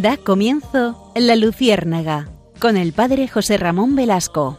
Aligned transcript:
Da 0.00 0.16
comienzo 0.16 1.12
La 1.16 1.34
Luciérnaga 1.34 2.30
con 2.60 2.76
el 2.76 2.92
padre 2.92 3.26
José 3.26 3.56
Ramón 3.56 3.96
Velasco. 3.96 4.56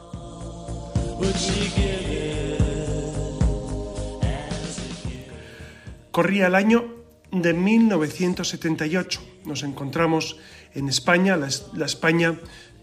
Corría 6.12 6.48
el 6.48 6.56
año 6.56 6.94
de 7.32 7.54
1978. 7.54 9.22
Nos 9.46 9.64
encontramos 9.64 10.36
en 10.74 10.90
España, 10.90 11.38
la, 11.38 11.86
España 11.86 12.36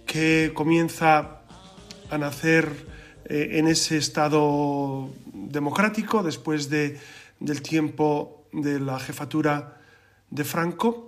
que 0.06 0.52
comienza 0.54 1.42
a 2.08 2.16
nacer 2.16 2.72
eh, 3.26 3.58
en 3.58 3.68
ese 3.68 3.98
estado 3.98 5.10
democrático 5.26 6.22
después 6.22 6.70
de, 6.70 6.98
del 7.38 7.60
tiempo 7.60 8.46
de 8.50 8.80
la 8.80 8.98
jefatura 8.98 9.78
de 10.30 10.44
Franco. 10.44 11.05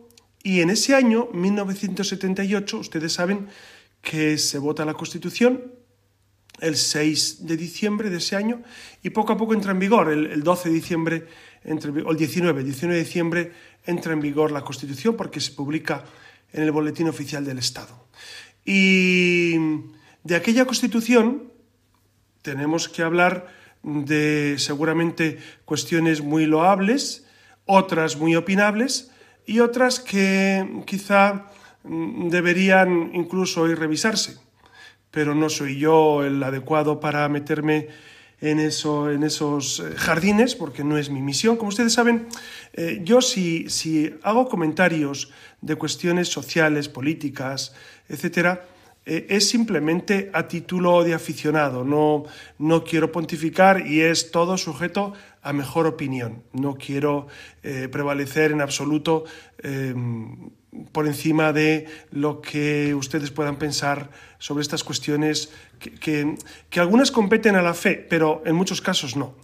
Y 0.48 0.62
en 0.62 0.70
ese 0.70 0.94
año, 0.94 1.28
1978, 1.34 2.78
ustedes 2.78 3.12
saben 3.12 3.48
que 4.00 4.38
se 4.38 4.56
vota 4.56 4.86
la 4.86 4.94
Constitución 4.94 5.74
el 6.58 6.74
6 6.74 7.46
de 7.46 7.54
diciembre 7.58 8.08
de 8.08 8.16
ese 8.16 8.34
año 8.34 8.62
y 9.02 9.10
poco 9.10 9.34
a 9.34 9.36
poco 9.36 9.52
entra 9.52 9.72
en 9.72 9.78
vigor, 9.78 10.10
el, 10.10 10.42
12 10.42 10.70
de 10.70 10.74
diciembre, 10.74 11.26
entre, 11.64 11.90
o 11.90 12.12
el 12.12 12.16
19, 12.16 12.64
19 12.64 12.96
de 12.96 13.04
diciembre 13.04 13.52
entra 13.84 14.14
en 14.14 14.22
vigor 14.22 14.50
la 14.50 14.62
Constitución 14.62 15.18
porque 15.18 15.38
se 15.38 15.52
publica 15.52 16.02
en 16.50 16.62
el 16.62 16.72
Boletín 16.72 17.10
Oficial 17.10 17.44
del 17.44 17.58
Estado. 17.58 18.08
Y 18.64 19.52
de 20.24 20.34
aquella 20.34 20.64
Constitución 20.64 21.52
tenemos 22.40 22.88
que 22.88 23.02
hablar 23.02 23.48
de 23.82 24.54
seguramente 24.56 25.40
cuestiones 25.66 26.22
muy 26.22 26.46
loables, 26.46 27.26
otras 27.66 28.16
muy 28.16 28.34
opinables 28.34 29.10
y 29.48 29.60
otras 29.60 29.98
que 29.98 30.82
quizá 30.84 31.46
mm, 31.82 32.28
deberían 32.28 33.10
incluso 33.14 33.66
ir 33.66 33.78
revisarse. 33.78 34.36
Pero 35.10 35.34
no 35.34 35.48
soy 35.48 35.78
yo 35.78 36.22
el 36.22 36.42
adecuado 36.42 37.00
para 37.00 37.26
meterme 37.30 37.88
en, 38.42 38.60
eso, 38.60 39.10
en 39.10 39.22
esos 39.24 39.80
eh, 39.80 39.94
jardines, 39.96 40.54
porque 40.54 40.84
no 40.84 40.98
es 40.98 41.08
mi 41.08 41.22
misión. 41.22 41.56
Como 41.56 41.70
ustedes 41.70 41.94
saben, 41.94 42.26
eh, 42.74 43.00
yo 43.02 43.22
si, 43.22 43.70
si 43.70 44.14
hago 44.22 44.50
comentarios 44.50 45.32
de 45.62 45.76
cuestiones 45.76 46.28
sociales, 46.28 46.90
políticas, 46.90 47.74
etcétera, 48.06 48.66
eh, 49.10 49.26
es 49.30 49.48
simplemente 49.48 50.30
a 50.34 50.46
título 50.46 51.02
de 51.02 51.14
aficionado, 51.14 51.82
no, 51.82 52.24
no 52.58 52.84
quiero 52.84 53.10
pontificar 53.10 53.86
y 53.86 54.02
es 54.02 54.30
todo 54.30 54.58
sujeto 54.58 55.14
a 55.42 55.52
mejor 55.52 55.86
opinión. 55.86 56.42
No 56.52 56.74
quiero 56.74 57.28
eh, 57.62 57.88
prevalecer 57.90 58.52
en 58.52 58.60
absoluto 58.60 59.24
em, 59.62 60.50
por 60.92 61.06
encima 61.06 61.52
de 61.52 61.86
lo 62.10 62.40
que 62.40 62.94
ustedes 62.94 63.30
puedan 63.30 63.56
pensar 63.56 64.10
sobre 64.38 64.62
estas 64.62 64.84
cuestiones 64.84 65.52
que, 65.78 66.36
algunas 66.76 67.10
competen 67.10 67.56
a 67.56 67.62
la 67.62 67.74
fe, 67.74 67.94
pero 68.08 68.42
en 68.44 68.54
muchos 68.54 68.80
casos 68.80 69.16
no. 69.16 69.34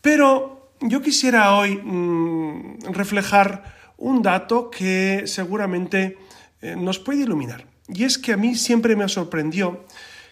Pero 0.00 0.70
yo 0.80 1.00
quisiera 1.00 1.56
hoy 1.56 1.76
mm, 1.76 2.92
reflejar 2.92 3.74
un 3.96 4.22
dato 4.22 4.70
que 4.70 5.22
seguramente 5.26 6.18
eh, 6.60 6.76
nos 6.76 6.98
puede 6.98 7.22
iluminar. 7.22 7.66
Y 7.88 8.04
es 8.04 8.18
que 8.18 8.32
a 8.32 8.36
mí 8.36 8.54
siempre 8.54 8.96
me 8.96 9.08
sorprendió 9.08 9.84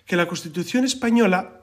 que 0.06 0.17
la 0.17 0.27
Constitución 0.27 0.84
española 0.84 1.62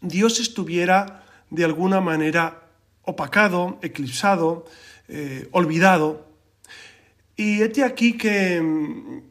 Dios 0.00 0.40
estuviera 0.40 1.21
de 1.52 1.64
alguna 1.64 2.00
manera 2.00 2.64
opacado, 3.02 3.78
eclipsado, 3.82 4.64
eh, 5.08 5.48
olvidado. 5.52 6.26
Y 7.36 7.60
he 7.60 7.84
aquí 7.84 8.16
que 8.16 8.60
mm, 8.60 9.22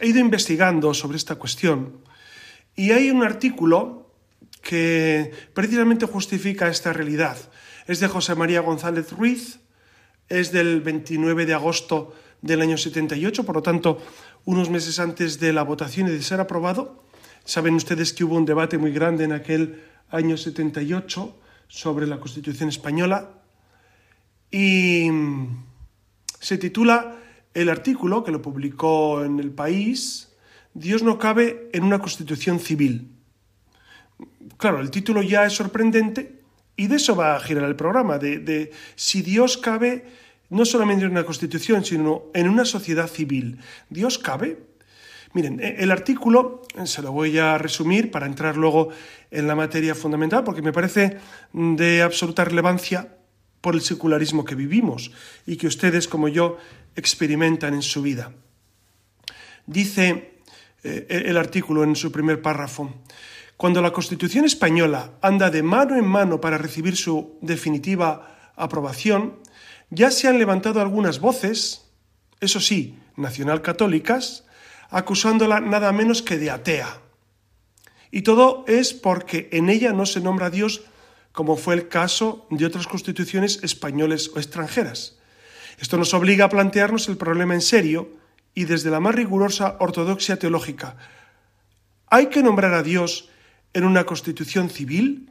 he 0.00 0.08
ido 0.08 0.18
investigando 0.18 0.92
sobre 0.92 1.16
esta 1.16 1.36
cuestión 1.36 2.02
y 2.74 2.90
hay 2.90 3.10
un 3.10 3.22
artículo 3.22 4.10
que 4.60 5.30
precisamente 5.54 6.06
justifica 6.06 6.68
esta 6.68 6.92
realidad. 6.92 7.38
Es 7.86 8.00
de 8.00 8.08
José 8.08 8.34
María 8.34 8.60
González 8.60 9.12
Ruiz, 9.12 9.60
es 10.28 10.50
del 10.50 10.80
29 10.80 11.46
de 11.46 11.54
agosto 11.54 12.12
del 12.42 12.60
año 12.60 12.76
78, 12.76 13.44
por 13.44 13.54
lo 13.54 13.62
tanto, 13.62 13.98
unos 14.44 14.68
meses 14.68 14.98
antes 14.98 15.38
de 15.38 15.52
la 15.52 15.62
votación 15.62 16.08
y 16.08 16.10
de 16.10 16.22
ser 16.22 16.40
aprobado. 16.40 17.04
Saben 17.44 17.74
ustedes 17.74 18.12
que 18.12 18.24
hubo 18.24 18.36
un 18.36 18.44
debate 18.44 18.78
muy 18.78 18.92
grande 18.92 19.24
en 19.24 19.32
aquel 19.32 19.82
año 20.10 20.36
78 20.36 21.47
sobre 21.68 22.06
la 22.06 22.18
Constitución 22.18 22.68
española 22.68 23.30
y 24.50 25.08
se 26.40 26.58
titula 26.58 27.16
el 27.54 27.68
artículo 27.68 28.24
que 28.24 28.32
lo 28.32 28.42
publicó 28.42 29.24
en 29.24 29.38
El 29.38 29.52
País, 29.52 30.34
Dios 30.74 31.02
no 31.02 31.18
cabe 31.18 31.68
en 31.72 31.84
una 31.84 31.98
Constitución 31.98 32.58
civil. 32.58 33.12
Claro, 34.56 34.80
el 34.80 34.90
título 34.90 35.22
ya 35.22 35.44
es 35.44 35.52
sorprendente 35.52 36.42
y 36.76 36.86
de 36.86 36.96
eso 36.96 37.14
va 37.14 37.36
a 37.36 37.40
girar 37.40 37.64
el 37.64 37.76
programa, 37.76 38.18
de, 38.18 38.38
de 38.38 38.72
si 38.96 39.22
Dios 39.22 39.56
cabe 39.56 40.04
no 40.50 40.64
solamente 40.64 41.04
en 41.04 41.10
una 41.10 41.24
constitución, 41.24 41.84
sino 41.84 42.24
en 42.34 42.48
una 42.48 42.64
sociedad 42.64 43.08
civil. 43.08 43.58
¿Dios 43.90 44.18
cabe? 44.18 44.67
Miren, 45.32 45.60
e, 45.60 45.76
el 45.82 45.90
artículo 45.90 46.62
se 46.84 47.02
lo 47.02 47.12
voy 47.12 47.38
a 47.38 47.58
resumir 47.58 48.10
para 48.10 48.26
entrar 48.26 48.56
luego 48.56 48.88
en 49.30 49.46
la 49.46 49.54
materia 49.54 49.94
fundamental, 49.94 50.44
porque 50.44 50.62
me 50.62 50.72
parece 50.72 51.18
de 51.52 52.02
absoluta 52.02 52.44
relevancia 52.44 53.16
por 53.60 53.74
el 53.74 53.82
secularismo 53.82 54.44
que 54.44 54.54
vivimos 54.54 55.10
y 55.46 55.56
que 55.56 55.66
ustedes, 55.66 56.08
como 56.08 56.28
yo, 56.28 56.58
experimentan 56.94 57.74
en 57.74 57.82
su 57.82 58.02
vida. 58.02 58.32
Dice 59.66 60.40
eh, 60.82 61.24
el 61.26 61.36
artículo 61.36 61.84
en 61.84 61.96
su 61.96 62.10
primer 62.10 62.40
párrafo, 62.40 62.94
cuando 63.56 63.82
la 63.82 63.92
Constitución 63.92 64.44
española 64.44 65.18
anda 65.20 65.50
de 65.50 65.62
mano 65.62 65.96
en 65.96 66.06
mano 66.06 66.40
para 66.40 66.58
recibir 66.58 66.96
su 66.96 67.36
definitiva 67.42 68.52
aprobación, 68.54 69.40
ya 69.90 70.10
se 70.10 70.28
han 70.28 70.38
levantado 70.38 70.80
algunas 70.80 71.18
voces, 71.18 71.90
eso 72.40 72.60
sí, 72.60 72.98
nacional-católicas, 73.16 74.44
acusándola 74.90 75.60
nada 75.60 75.92
menos 75.92 76.22
que 76.22 76.38
de 76.38 76.50
atea. 76.50 77.00
Y 78.10 78.22
todo 78.22 78.64
es 78.66 78.94
porque 78.94 79.48
en 79.52 79.68
ella 79.68 79.92
no 79.92 80.06
se 80.06 80.20
nombra 80.20 80.46
a 80.46 80.50
Dios 80.50 80.82
como 81.32 81.56
fue 81.56 81.74
el 81.74 81.88
caso 81.88 82.46
de 82.50 82.66
otras 82.66 82.86
constituciones 82.86 83.62
españoles 83.62 84.30
o 84.34 84.38
extranjeras. 84.38 85.18
Esto 85.78 85.96
nos 85.96 86.14
obliga 86.14 86.46
a 86.46 86.48
plantearnos 86.48 87.08
el 87.08 87.16
problema 87.16 87.54
en 87.54 87.60
serio 87.60 88.10
y 88.54 88.64
desde 88.64 88.90
la 88.90 88.98
más 88.98 89.14
rigurosa 89.14 89.76
ortodoxia 89.78 90.38
teológica. 90.38 90.96
¿Hay 92.08 92.26
que 92.26 92.42
nombrar 92.42 92.74
a 92.74 92.82
Dios 92.82 93.28
en 93.72 93.84
una 93.84 94.04
constitución 94.04 94.70
civil? 94.70 95.30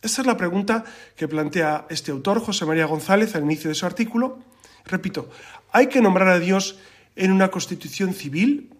Esa 0.00 0.22
es 0.22 0.26
la 0.26 0.36
pregunta 0.36 0.84
que 1.16 1.28
plantea 1.28 1.86
este 1.90 2.12
autor, 2.12 2.40
José 2.40 2.64
María 2.64 2.86
González, 2.86 3.34
al 3.34 3.42
inicio 3.42 3.68
de 3.68 3.74
su 3.74 3.84
artículo. 3.84 4.38
Repito, 4.86 5.28
¿hay 5.70 5.88
que 5.88 6.00
nombrar 6.00 6.28
a 6.28 6.38
Dios 6.38 6.78
en 7.14 7.30
una 7.30 7.50
constitución 7.50 8.14
civil? 8.14 8.72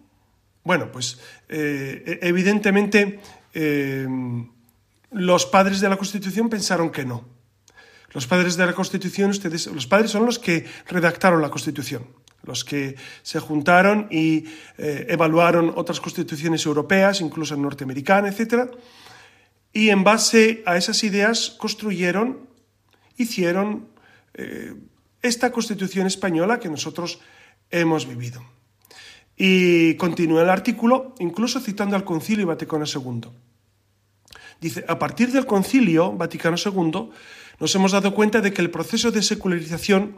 Bueno, 0.63 0.91
pues 0.91 1.19
eh, 1.49 2.19
evidentemente 2.21 3.19
eh, 3.53 4.07
los 5.11 5.45
padres 5.45 5.81
de 5.81 5.89
la 5.89 5.97
Constitución 5.97 6.49
pensaron 6.49 6.89
que 6.89 7.05
no. 7.05 7.25
Los 8.11 8.27
padres 8.27 8.55
de 8.55 8.65
la 8.65 8.73
Constitución, 8.73 9.31
ustedes, 9.31 9.67
los 9.67 9.87
padres 9.87 10.11
son 10.11 10.25
los 10.25 10.39
que 10.39 10.65
redactaron 10.87 11.41
la 11.41 11.49
Constitución, 11.49 12.07
los 12.43 12.63
que 12.63 12.95
se 13.23 13.39
juntaron 13.39 14.07
y 14.11 14.45
eh, 14.77 15.07
evaluaron 15.09 15.73
otras 15.75 15.99
constituciones 15.99 16.65
europeas, 16.65 17.21
incluso 17.21 17.57
norteamericana, 17.57 18.29
etcétera 18.29 18.69
y 19.75 19.89
en 19.89 20.03
base 20.03 20.61
a 20.67 20.77
esas 20.77 21.03
ideas 21.03 21.49
construyeron, 21.49 22.47
hicieron 23.17 23.89
esta 25.23 25.51
constitución 25.51 26.05
española 26.05 26.59
que 26.59 26.69
nosotros 26.69 27.19
hemos 27.71 28.07
vivido. 28.07 28.43
Y 29.35 29.95
continúa 29.95 30.43
el 30.43 30.49
artículo, 30.49 31.15
incluso 31.19 31.59
citando 31.59 31.95
al 31.95 32.03
Concilio 32.03 32.47
Vaticano 32.47 32.85
II. 32.85 33.29
Dice, 34.61 34.85
a 34.87 34.97
partir 34.99 35.31
del 35.31 35.45
Concilio 35.45 36.13
Vaticano 36.13 36.55
II, 36.57 37.09
nos 37.59 37.75
hemos 37.75 37.91
dado 37.91 38.13
cuenta 38.13 38.41
de 38.41 38.53
que 38.53 38.61
el 38.61 38.69
proceso 38.69 39.11
de 39.11 39.21
secularización 39.21 40.17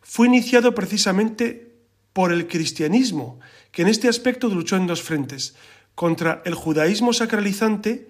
fue 0.00 0.26
iniciado 0.26 0.74
precisamente 0.74 1.74
por 2.12 2.32
el 2.32 2.48
cristianismo, 2.48 3.40
que 3.70 3.82
en 3.82 3.88
este 3.88 4.08
aspecto 4.08 4.48
luchó 4.48 4.76
en 4.76 4.86
dos 4.86 5.02
frentes, 5.02 5.54
contra 5.94 6.42
el 6.44 6.54
judaísmo 6.54 7.12
sacralizante 7.12 8.08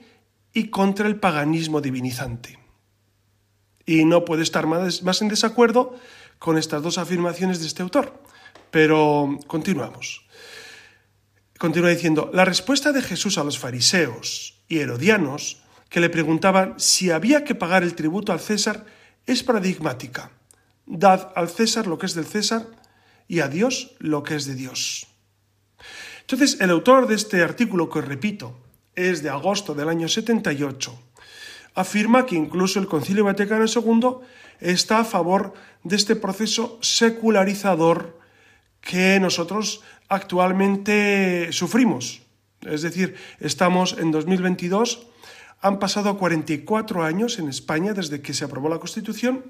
y 0.53 0.69
contra 0.69 1.06
el 1.06 1.17
paganismo 1.17 1.81
divinizante. 1.81 2.59
Y 3.87 4.05
no 4.05 4.25
puede 4.25 4.43
estar 4.43 4.67
más, 4.67 5.23
en 5.23 5.29
desacuerdo 5.29 5.97
con 6.39 6.59
estas 6.59 6.83
dos 6.83 6.99
afirmaciones 6.99 7.61
de 7.61 7.67
este 7.67 7.83
autor. 7.83 8.23
Pero 8.71 9.39
continuamos. 9.47 10.28
Continúa 11.58 11.90
diciendo, 11.90 12.31
la 12.32 12.44
respuesta 12.44 12.93
de 12.93 13.02
Jesús 13.02 13.37
a 13.37 13.43
los 13.43 13.58
fariseos 13.58 14.55
y 14.69 14.78
herodianos 14.78 15.58
que 15.88 15.99
le 15.99 16.08
preguntaban 16.08 16.75
si 16.78 17.10
había 17.10 17.43
que 17.43 17.56
pagar 17.56 17.82
el 17.82 17.96
tributo 17.96 18.32
al 18.32 18.38
César 18.38 18.87
es 19.26 19.43
paradigmática. 19.43 20.31
Dad 20.87 21.32
al 21.34 21.49
César 21.49 21.88
lo 21.88 21.99
que 21.99 22.06
es 22.06 22.14
del 22.14 22.26
César 22.26 22.64
y 23.26 23.40
a 23.40 23.49
Dios 23.49 23.96
lo 23.99 24.22
que 24.22 24.37
es 24.37 24.46
de 24.46 24.55
Dios. 24.55 25.08
Entonces, 26.20 26.60
el 26.60 26.70
autor 26.70 27.08
de 27.08 27.16
este 27.16 27.43
artículo, 27.43 27.90
que 27.90 28.02
repito, 28.02 28.56
es 28.94 29.25
de 29.25 29.31
agosto 29.31 29.75
del 29.75 29.88
año 29.88 30.08
78, 30.08 30.96
afirma 31.75 32.25
que 32.25 32.37
incluso 32.37 32.78
el 32.78 32.87
Concilio 32.87 33.25
Vaticano 33.25 33.64
II 33.64 34.19
está 34.60 35.00
a 35.00 35.05
favor 35.05 35.55
de 35.82 35.96
este 35.96 36.14
proceso 36.14 36.78
secularizador 36.82 38.19
que 38.81 39.19
nosotros 39.21 39.83
actualmente 40.09 41.53
sufrimos. 41.53 42.23
Es 42.63 42.83
decir, 42.83 43.17
estamos 43.41 43.97
en 43.99 44.11
2022, 44.11 45.07
han 45.61 45.79
pasado 45.79 46.19
44 46.19 47.03
años 47.03 47.39
en 47.39 47.49
España 47.49 47.93
desde 47.93 48.21
que 48.21 48.35
se 48.35 48.45
aprobó 48.45 48.69
la 48.69 48.79
Constitución 48.79 49.45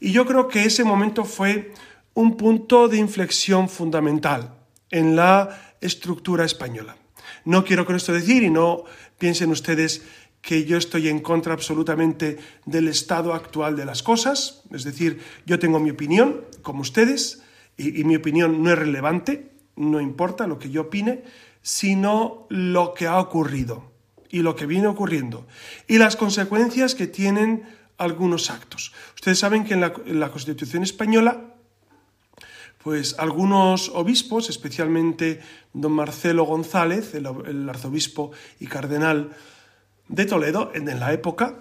y 0.00 0.12
yo 0.12 0.26
creo 0.26 0.48
que 0.48 0.64
ese 0.64 0.84
momento 0.84 1.24
fue 1.24 1.72
un 2.14 2.36
punto 2.36 2.88
de 2.88 2.98
inflexión 2.98 3.68
fundamental 3.68 4.54
en 4.90 5.16
la 5.16 5.76
estructura 5.80 6.44
española. 6.44 6.96
No 7.44 7.64
quiero 7.64 7.84
con 7.84 7.96
esto 7.96 8.12
decir, 8.12 8.42
y 8.42 8.50
no 8.50 8.84
piensen 9.18 9.50
ustedes 9.50 10.02
que 10.40 10.64
yo 10.64 10.76
estoy 10.76 11.08
en 11.08 11.20
contra 11.20 11.54
absolutamente 11.54 12.38
del 12.66 12.88
estado 12.88 13.32
actual 13.32 13.76
de 13.76 13.86
las 13.86 14.02
cosas, 14.02 14.62
es 14.70 14.84
decir, 14.84 15.20
yo 15.46 15.58
tengo 15.58 15.80
mi 15.80 15.90
opinión, 15.90 16.44
como 16.62 16.82
ustedes, 16.82 17.42
y, 17.76 18.04
mi 18.04 18.16
opinión 18.16 18.62
no 18.62 18.70
es 18.70 18.78
relevante, 18.78 19.50
no 19.76 20.00
importa 20.00 20.46
lo 20.46 20.58
que 20.58 20.70
yo 20.70 20.82
opine, 20.82 21.24
sino 21.62 22.46
lo 22.48 22.94
que 22.94 23.06
ha 23.06 23.18
ocurrido 23.18 23.90
y 24.30 24.42
lo 24.42 24.54
que 24.54 24.66
viene 24.66 24.86
ocurriendo 24.86 25.46
y 25.88 25.98
las 25.98 26.16
consecuencias 26.16 26.94
que 26.94 27.06
tienen 27.06 27.64
algunos 27.96 28.50
actos. 28.50 28.92
Ustedes 29.14 29.38
saben 29.38 29.64
que 29.64 29.74
en 29.74 29.80
la, 30.20 30.30
Constitución 30.30 30.82
española, 30.82 31.54
pues 32.82 33.16
algunos 33.18 33.88
obispos, 33.88 34.50
especialmente 34.50 35.40
don 35.72 35.92
Marcelo 35.92 36.44
González, 36.44 37.14
el 37.14 37.68
arzobispo 37.68 38.32
y 38.60 38.66
cardenal 38.66 39.30
de 40.08 40.26
Toledo 40.26 40.70
en 40.74 41.00
la 41.00 41.12
época 41.12 41.60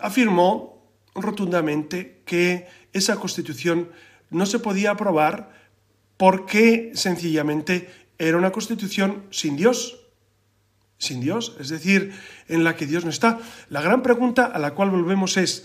afirmó 0.00 0.74
rotundamente 1.14 2.22
que 2.24 2.66
esa 2.92 3.16
constitución 3.16 3.90
no 4.34 4.46
se 4.46 4.58
podía 4.58 4.90
aprobar 4.90 5.52
porque 6.16 6.92
sencillamente 6.94 7.90
era 8.18 8.36
una 8.36 8.52
constitución 8.52 9.24
sin 9.30 9.56
Dios. 9.56 10.00
Sin 10.98 11.20
Dios, 11.20 11.56
es 11.58 11.68
decir, 11.68 12.12
en 12.48 12.64
la 12.64 12.76
que 12.76 12.86
Dios 12.86 13.04
no 13.04 13.10
está. 13.10 13.38
La 13.68 13.82
gran 13.82 14.02
pregunta 14.02 14.46
a 14.46 14.58
la 14.58 14.74
cual 14.74 14.90
volvemos 14.90 15.36
es, 15.36 15.64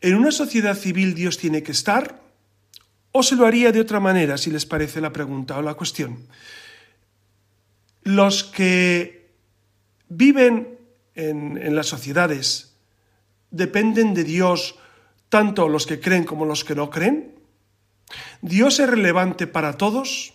¿en 0.00 0.14
una 0.14 0.32
sociedad 0.32 0.76
civil 0.76 1.14
Dios 1.14 1.38
tiene 1.38 1.62
que 1.62 1.72
estar? 1.72 2.20
¿O 3.12 3.22
se 3.22 3.36
lo 3.36 3.46
haría 3.46 3.70
de 3.72 3.80
otra 3.80 4.00
manera, 4.00 4.38
si 4.38 4.50
les 4.50 4.64
parece 4.64 5.00
la 5.00 5.12
pregunta 5.12 5.58
o 5.58 5.62
la 5.62 5.74
cuestión? 5.74 6.26
Los 8.02 8.44
que 8.44 9.30
viven 10.08 10.78
en, 11.14 11.76
las 11.76 11.86
sociedades 11.86 12.74
dependen 13.50 14.14
de 14.14 14.24
Dios 14.24 14.76
tanto 15.28 15.68
los 15.68 15.86
que 15.86 16.00
creen 16.00 16.24
como 16.24 16.44
los 16.44 16.64
que 16.64 16.74
no 16.74 16.90
creen? 16.90 17.34
¿Dios 18.40 18.80
es 18.80 18.88
relevante 18.88 19.46
para 19.46 19.76
todos? 19.76 20.34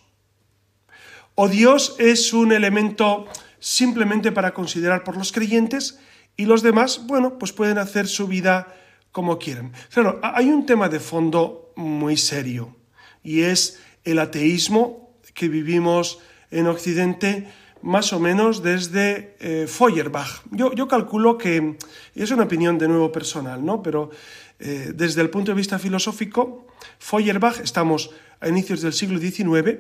¿O 1.36 1.48
Dios 1.48 1.96
es 2.00 2.34
un 2.34 2.52
elemento 2.52 3.26
simplemente 3.60 4.32
para 4.32 4.54
considerar 4.54 5.04
por 5.04 5.18
los 5.18 5.32
creyentes 5.32 6.00
y 6.36 6.46
los 6.46 6.62
demás, 6.62 7.06
bueno, 7.06 7.38
pues 7.38 7.52
pueden 7.52 7.78
hacer 7.78 8.08
su 8.08 8.28
vida 8.28 8.76
como 9.12 9.38
quieran? 9.38 9.72
Claro, 9.94 10.20
hay 10.24 10.50
un 10.50 10.66
tema 10.66 10.90
de 10.90 11.00
fondo 11.00 11.74
muy 11.76 12.18
serio 12.18 12.76
y 13.24 13.42
es 13.42 13.80
el 14.04 14.20
ateísmo 14.20 15.12
que 15.34 15.48
vivimos 15.48 16.20
en 16.50 16.68
Occidente 16.68 17.48
más 17.82 18.12
o 18.14 18.20
menos 18.20 18.64
desde 18.64 19.36
eh, 19.40 19.68
Feuerbach. 19.68 20.42
Yo, 20.52 20.74
yo, 20.74 20.88
calculo 20.88 21.38
que, 21.38 21.78
es 22.16 22.32
una 22.32 22.44
opinión 22.44 22.78
de 22.78 22.88
nuevo 22.88 23.12
personal, 23.12 23.64
¿no? 23.64 23.82
pero 23.84 24.10
eh, 24.59 24.92
desde 24.95 25.21
el 25.21 25.30
punto 25.30 25.51
de 25.51 25.57
vista 25.57 25.80
filosófico, 25.80 26.68
Feuerbach, 27.00 27.59
estamos 27.59 28.12
a 28.39 28.50
inicios 28.50 28.81
del 28.81 28.94
siglo 28.94 29.19
XIX, 29.19 29.80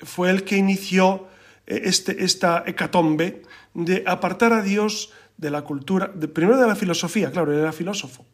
fue 0.00 0.30
el 0.30 0.44
que 0.44 0.56
inició 0.56 1.28
eh, 1.66 1.82
este, 1.84 2.24
esta 2.24 2.64
hecatombe 2.66 3.42
de 3.74 4.04
apartar 4.06 4.52
a 4.52 4.62
Dios 4.62 5.12
de 5.36 5.50
la 5.50 5.62
cultura, 5.62 6.12
primero 6.12 6.58
de 6.58 6.66
la 6.66 6.76
filosofía, 6.76 7.30
claro, 7.30 7.52
él 7.52 7.60
era 7.60 7.72
filósofo, 7.72 8.26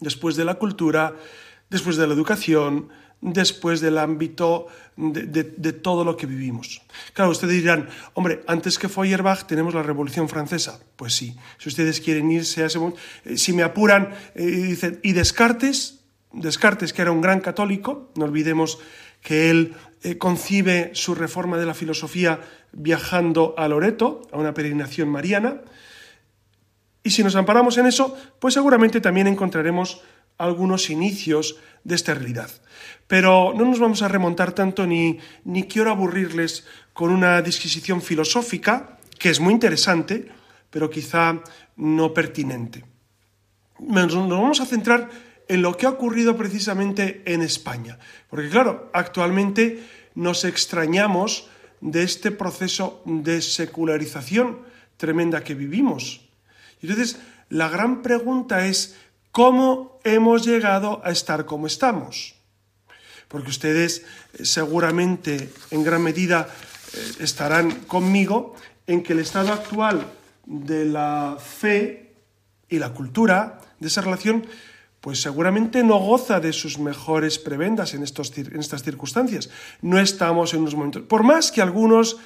después 0.00 0.36
de 0.36 0.44
la 0.44 0.54
cultura, 0.54 1.16
después 1.70 1.96
de 1.96 2.06
la 2.06 2.14
educación, 2.14 2.88
después 3.20 3.80
del 3.80 3.98
ámbito 3.98 4.66
de, 4.96 5.72
todo 5.72 6.04
lo 6.04 6.16
que 6.16 6.26
vivimos. 6.26 6.82
Claro, 7.12 7.30
ustedes 7.30 7.54
dirán, 7.54 7.88
hombre, 8.14 8.42
antes 8.46 8.78
que 8.78 8.88
Feuerbach 8.88 9.44
tenemos 9.46 9.74
la 9.74 9.82
Revolución 9.82 10.28
Francesa. 10.28 10.80
Pues 10.96 11.14
sí, 11.14 11.36
si 11.58 11.68
ustedes 11.68 12.00
quieren 12.00 12.30
irse 12.30 12.62
a 12.62 12.66
ese 12.66 12.78
momento, 12.78 13.00
eh, 13.24 13.36
si 13.36 13.52
me 13.52 13.62
apuran 13.62 14.10
eh, 14.34 14.44
y 14.44 14.62
dicen, 14.62 15.00
y 15.02 15.12
Descartes, 15.12 16.00
Descartes, 16.32 16.92
que 16.92 17.02
era 17.02 17.12
un 17.12 17.20
gran 17.20 17.40
católico, 17.40 18.10
no 18.16 18.24
olvidemos 18.24 18.78
que 19.22 19.50
él 19.50 19.74
eh, 20.02 20.16
concibe 20.16 20.90
su 20.94 21.14
reforma 21.14 21.58
de 21.58 21.66
la 21.66 21.74
filosofía 21.74 22.40
viajando 22.72 23.54
a 23.58 23.68
Loreto, 23.68 24.22
a 24.32 24.38
una 24.38 24.54
peregrinación 24.54 25.08
mariana, 25.08 25.60
y 27.02 27.10
si 27.10 27.22
nos 27.22 27.34
amparamos 27.34 27.78
en 27.78 27.86
eso, 27.86 28.16
pues 28.38 28.54
seguramente 28.54 29.00
también 29.00 29.26
encontraremos 29.26 30.02
algunos 30.44 30.90
inicios 30.90 31.56
de 31.84 31.94
esta 31.94 32.14
realidad. 32.14 32.50
Pero 33.06 33.52
no 33.56 33.64
nos 33.64 33.78
vamos 33.78 34.02
a 34.02 34.08
remontar 34.08 34.52
tanto 34.52 34.86
ni, 34.86 35.18
ni 35.44 35.64
quiero 35.64 35.90
aburrirles 35.90 36.66
con 36.92 37.10
una 37.10 37.42
disquisición 37.42 38.02
filosófica, 38.02 38.98
que 39.18 39.30
es 39.30 39.40
muy 39.40 39.52
interesante, 39.52 40.30
pero 40.70 40.88
quizá 40.88 41.40
no 41.76 42.14
pertinente. 42.14 42.84
Nos 43.78 44.14
vamos 44.14 44.60
a 44.60 44.66
centrar 44.66 45.10
en 45.48 45.62
lo 45.62 45.76
que 45.76 45.86
ha 45.86 45.90
ocurrido 45.90 46.36
precisamente 46.36 47.22
en 47.26 47.42
España. 47.42 47.98
Porque 48.28 48.48
claro, 48.48 48.90
actualmente 48.92 49.82
nos 50.14 50.44
extrañamos 50.44 51.48
de 51.80 52.02
este 52.02 52.30
proceso 52.30 53.02
de 53.04 53.42
secularización 53.42 54.60
tremenda 54.96 55.42
que 55.42 55.54
vivimos. 55.54 56.28
Entonces, 56.82 57.18
la 57.48 57.68
gran 57.68 58.02
pregunta 58.02 58.66
es, 58.66 58.96
¿Cómo 59.32 60.00
hemos 60.02 60.44
llegado 60.44 61.00
a 61.04 61.12
estar 61.12 61.46
como 61.46 61.68
estamos? 61.68 62.34
Porque 63.28 63.50
ustedes 63.50 64.04
eh, 64.34 64.44
seguramente 64.44 65.52
en 65.70 65.84
gran 65.84 66.02
medida 66.02 66.48
eh, 66.92 67.12
estarán 67.20 67.70
conmigo 67.86 68.56
en 68.88 69.04
que 69.04 69.12
el 69.12 69.20
estado 69.20 69.52
actual 69.52 70.04
de 70.46 70.84
la 70.84 71.36
fe 71.38 72.12
y 72.68 72.80
la 72.80 72.92
cultura 72.92 73.60
de 73.78 73.86
esa 73.86 74.00
relación 74.00 74.44
pues 75.00 75.22
seguramente 75.22 75.84
no 75.84 75.98
goza 75.98 76.40
de 76.40 76.52
sus 76.52 76.78
mejores 76.78 77.38
prebendas 77.38 77.94
en, 77.94 78.02
estos, 78.02 78.36
en 78.36 78.58
estas 78.58 78.82
circunstancias. 78.82 79.48
No 79.80 79.98
estamos 79.98 80.52
en 80.52 80.60
unos 80.60 80.74
momentos... 80.74 81.02
Por 81.04 81.22
más 81.22 81.52
que 81.52 81.62
algunos 81.62 82.18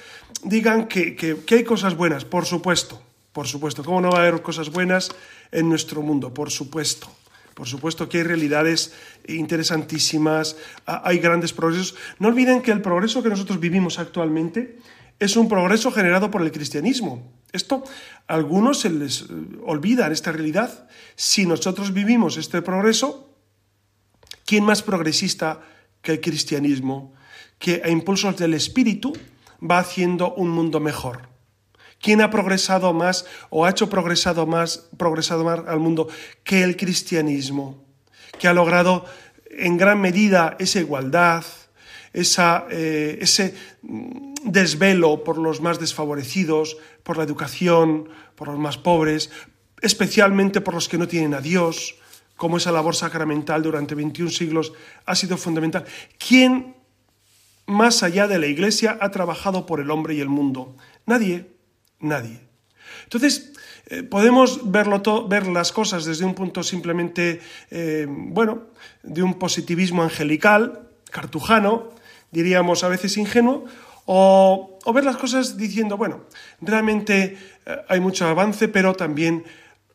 digan 0.43 0.87
que, 0.87 1.15
que 1.15 1.55
hay 1.55 1.63
cosas 1.63 1.95
buenas, 1.95 2.25
por 2.25 2.45
supuesto, 2.45 3.01
por 3.35 3.49
supuesto. 3.49 3.83
¿Cómo 3.83 3.99
no 3.99 4.11
va 4.11 4.19
a 4.19 4.21
haber 4.21 4.41
cosas 4.41 4.71
buenas 4.71 5.11
en 5.51 5.67
nuestro 5.67 6.01
mundo? 6.01 6.33
Por 6.33 6.49
supuesto. 6.51 7.11
Por 7.53 7.67
supuesto 7.67 8.07
que 8.07 8.19
hay 8.19 8.23
realidades 8.23 8.93
interesantísimas, 9.27 10.55
hay 10.85 11.19
grandes 11.19 11.51
progresos. 11.51 11.95
No 12.17 12.29
olviden 12.29 12.61
que 12.61 12.71
el 12.71 12.81
progreso 12.81 13.21
que 13.21 13.27
nosotros 13.27 13.59
vivimos 13.59 13.99
actualmente 13.99 14.79
es 15.19 15.35
un 15.35 15.49
progreso 15.49 15.91
generado 15.91 16.31
por 16.31 16.43
el 16.43 16.51
cristianismo. 16.53 17.29
Esto 17.51 17.83
a 18.25 18.35
algunos 18.35 18.79
se 18.79 18.89
les 18.89 19.23
eh, 19.23 19.25
olvida 19.65 20.07
en 20.07 20.13
esta 20.13 20.31
realidad. 20.31 20.87
Si 21.17 21.45
nosotros 21.45 21.91
vivimos 21.91 22.37
este 22.37 22.61
progreso, 22.61 23.35
¿quién 24.45 24.63
más 24.63 24.81
progresista 24.81 25.59
que 26.01 26.13
el 26.13 26.21
cristianismo, 26.21 27.13
que 27.59 27.81
a 27.83 27.89
impulsos 27.89 28.37
del 28.37 28.53
espíritu 28.53 29.11
va 29.59 29.79
haciendo 29.79 30.33
un 30.35 30.49
mundo 30.49 30.79
mejor? 30.79 31.34
¿Quién 32.05 32.21
ha 32.21 32.29
progresado 32.29 32.93
más 32.93 33.25
o 33.49 33.65
ha 33.65 33.71
hecho 33.71 33.89
progresado 33.89 34.45
más, 34.45 34.89
progresado 34.95 35.43
más 35.43 35.61
al 35.65 35.79
mundo 35.79 36.07
que 36.43 36.61
el 36.61 36.77
cristianismo? 36.77 37.83
Que 38.37 38.47
ha 38.47 38.53
logrado 38.53 39.05
en 39.49 39.75
gran 39.75 39.99
medida 39.99 40.55
esa 40.59 40.79
igualdad, 40.79 41.43
esa, 42.13 42.67
eh, 42.69 43.17
ese 43.21 43.55
desvelo 44.43 45.23
por 45.23 45.39
los 45.39 45.61
más 45.61 45.79
desfavorecidos, 45.79 46.77
por 47.01 47.17
la 47.17 47.23
educación, 47.23 48.07
por 48.35 48.49
los 48.49 48.59
más 48.59 48.77
pobres, 48.77 49.31
especialmente 49.81 50.61
por 50.61 50.75
los 50.75 50.87
que 50.87 50.99
no 50.99 51.07
tienen 51.07 51.33
a 51.33 51.41
Dios, 51.41 51.95
como 52.35 52.57
esa 52.57 52.71
labor 52.71 52.95
sacramental 52.95 53.63
durante 53.63 53.95
21 53.95 54.29
siglos 54.29 54.73
ha 55.07 55.15
sido 55.15 55.37
fundamental. 55.37 55.85
¿Quién 56.19 56.75
más 57.65 58.03
allá 58.03 58.27
de 58.27 58.37
la 58.37 58.45
Iglesia 58.45 58.95
ha 59.01 59.09
trabajado 59.09 59.65
por 59.65 59.79
el 59.79 59.89
hombre 59.89 60.13
y 60.13 60.21
el 60.21 60.29
mundo? 60.29 60.77
Nadie. 61.07 61.54
Nadie. 62.05 62.39
Entonces, 63.03 63.51
eh, 63.87 64.01
podemos 64.01 64.71
verlo 64.71 65.27
ver 65.27 65.45
las 65.47 65.71
cosas 65.71 66.05
desde 66.05 66.25
un 66.25 66.33
punto 66.33 66.63
simplemente, 66.63 67.39
eh, 67.69 68.07
bueno, 68.09 68.63
de 69.03 69.21
un 69.21 69.35
positivismo 69.35 70.01
angelical, 70.01 70.89
cartujano, 71.11 71.91
diríamos 72.31 72.83
a 72.83 72.87
veces 72.87 73.17
ingenuo, 73.17 73.65
o, 74.05 74.79
ver 74.93 75.03
las 75.03 75.17
cosas 75.17 75.57
diciendo, 75.57 75.97
bueno, 75.97 76.25
realmente 76.61 77.37
eh, 77.65 77.81
hay 77.87 77.99
mucho 77.99 78.27
avance, 78.27 78.67
pero 78.67 78.95
también 78.95 79.43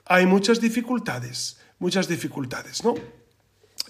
hay 0.04 0.26
muchas 0.26 0.60
dificultades, 0.60 1.58
muchas 1.80 2.06
dificultades, 2.06 2.84
¿no? 2.84 2.94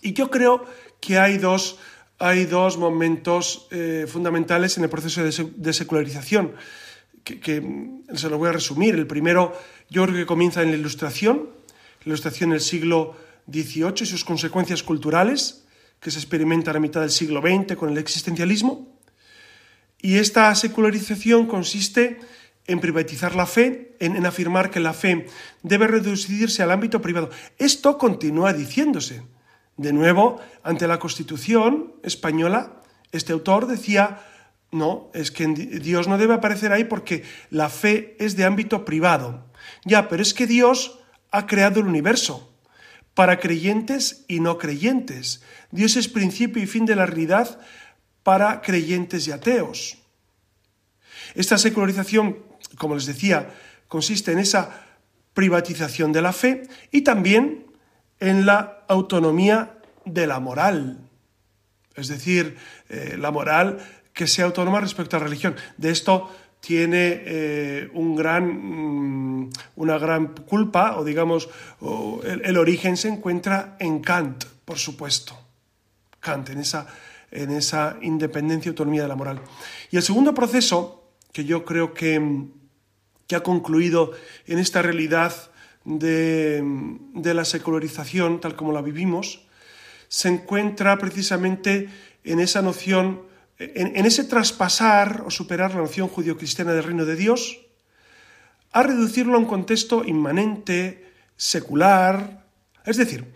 Y 0.00 0.14
yo 0.14 0.30
creo 0.30 0.64
que 0.98 1.18
hay 1.18 1.36
dos, 1.36 1.78
hay 2.18 2.46
dos 2.46 2.78
momentos 2.78 3.68
fundamentales 4.08 4.78
en 4.78 4.84
el 4.84 4.90
proceso 4.90 5.22
de, 5.22 5.72
secularización, 5.72 6.54
que, 7.24 7.62
se 8.14 8.30
lo 8.30 8.38
voy 8.38 8.48
a 8.48 8.52
resumir. 8.52 8.94
El 8.94 9.06
primero, 9.06 9.58
yo 9.88 10.04
creo 10.04 10.16
que 10.16 10.26
comienza 10.26 10.62
en 10.62 10.70
la 10.70 10.76
Ilustración, 10.76 11.50
la 12.04 12.06
Ilustración 12.06 12.50
del 12.50 12.60
siglo 12.60 13.16
XVIII 13.50 13.94
y 14.02 14.06
sus 14.06 14.24
consecuencias 14.24 14.82
culturales, 14.82 15.64
que 16.00 16.10
se 16.10 16.18
experimenta 16.18 16.70
a 16.70 16.74
la 16.74 16.80
mitad 16.80 17.00
del 17.02 17.10
siglo 17.10 17.40
XX 17.40 17.76
con 17.76 17.90
el 17.90 17.98
existencialismo. 17.98 18.96
Y 20.00 20.16
esta 20.16 20.54
secularización 20.54 21.46
consiste 21.46 22.18
en 22.66 22.80
privatizar 22.80 23.34
la 23.34 23.46
fe, 23.46 23.96
en, 24.00 24.24
afirmar 24.24 24.70
que 24.70 24.80
la 24.80 24.94
fe 24.94 25.26
debe 25.62 25.88
reducirse 25.88 26.62
al 26.62 26.70
ámbito 26.70 27.02
privado. 27.02 27.30
Esto 27.58 27.98
continúa 27.98 28.52
diciéndose. 28.52 29.22
De 29.76 29.92
nuevo, 29.92 30.40
ante 30.62 30.86
la 30.86 30.98
Constitución 30.98 31.94
española, 32.02 32.82
este 33.12 33.32
autor 33.32 33.66
decía, 33.66 34.20
no, 34.72 35.10
es 35.14 35.30
que 35.30 35.46
Dios 35.46 36.06
no 36.06 36.18
debe 36.18 36.34
aparecer 36.34 36.72
ahí 36.72 36.84
porque 36.84 37.24
la 37.50 37.68
fe 37.68 38.16
es 38.18 38.36
de 38.36 38.44
ámbito 38.44 38.84
privado. 38.84 39.44
Ya, 39.84 40.08
pero 40.08 40.22
es 40.22 40.32
que 40.32 40.46
Dios 40.46 40.98
ha 41.30 41.46
creado 41.46 41.80
el 41.80 41.86
universo 41.86 42.52
para 43.14 43.40
creyentes 43.40 44.24
y 44.28 44.40
no 44.40 44.58
creyentes. 44.58 45.42
Dios 45.70 45.96
es 45.96 46.08
principio 46.08 46.62
y 46.62 46.66
fin 46.66 46.86
de 46.86 46.96
la 46.96 47.06
realidad 47.06 47.60
para 48.22 48.60
creyentes 48.60 49.26
y 49.26 49.32
ateos. 49.32 49.98
Esta 51.34 51.58
secularización, 51.58 52.38
como 52.78 52.94
les 52.94 53.06
decía, 53.06 53.50
consiste 53.88 54.32
en 54.32 54.38
esa 54.38 54.86
privatización 55.34 56.12
de 56.12 56.22
la 56.22 56.32
fe 56.32 56.62
y 56.90 57.02
también 57.02 57.66
en 58.20 58.46
la 58.46 58.84
autonomía 58.88 59.78
de 60.04 60.26
la 60.26 60.40
moral. 60.40 60.98
Es 61.94 62.08
decir, 62.08 62.56
eh, 62.88 63.16
la 63.18 63.30
moral 63.30 63.78
que 64.20 64.26
sea 64.26 64.44
autónoma 64.44 64.82
respecto 64.82 65.16
a 65.16 65.20
la 65.20 65.24
religión. 65.24 65.56
De 65.78 65.88
esto 65.90 66.28
tiene 66.60 67.22
eh, 67.24 67.88
un 67.94 68.14
gran, 68.14 68.44
mm, 68.44 69.50
una 69.76 69.96
gran 69.96 70.34
culpa, 70.44 70.98
o 70.98 71.04
digamos, 71.04 71.48
el, 72.22 72.58
origen 72.58 72.98
se 72.98 73.08
encuentra 73.08 73.78
en 73.80 74.00
Kant, 74.00 74.44
por 74.66 74.76
supuesto. 74.76 75.40
Kant, 76.20 76.50
en 76.50 76.58
esa, 76.58 76.86
en 77.30 77.50
esa 77.52 77.96
independencia 78.02 78.68
y 78.68 78.72
autonomía 78.76 79.00
de 79.00 79.08
la 79.08 79.16
moral. 79.16 79.40
Y 79.90 79.96
el 79.96 80.02
segundo 80.02 80.34
proceso, 80.34 81.02
que 81.32 81.46
yo 81.46 81.64
creo 81.64 81.94
que, 81.94 82.44
que 83.26 83.36
ha 83.36 83.42
concluido 83.42 84.12
en 84.46 84.58
esta 84.58 84.82
realidad 84.82 85.32
de, 85.86 86.62
de 87.14 87.32
la 87.32 87.46
secularización, 87.46 88.38
tal 88.38 88.54
como 88.54 88.72
la 88.72 88.82
vivimos, 88.82 89.46
se 90.08 90.28
encuentra 90.28 90.98
precisamente 90.98 91.88
en 92.22 92.38
esa 92.38 92.60
noción 92.60 93.29
en, 93.60 94.06
ese 94.06 94.24
traspasar 94.24 95.22
o 95.26 95.30
superar 95.30 95.74
la 95.74 95.84
noción 95.84 96.08
judio-cristiana 96.08 96.72
del 96.72 96.84
reino 96.84 97.04
de 97.04 97.14
Dios, 97.14 97.60
a 98.72 98.82
reducirlo 98.82 99.34
a 99.36 99.38
un 99.38 99.44
contexto 99.44 100.02
inmanente, 100.04 101.12
secular, 101.36 102.46
es 102.86 102.96
decir, 102.96 103.26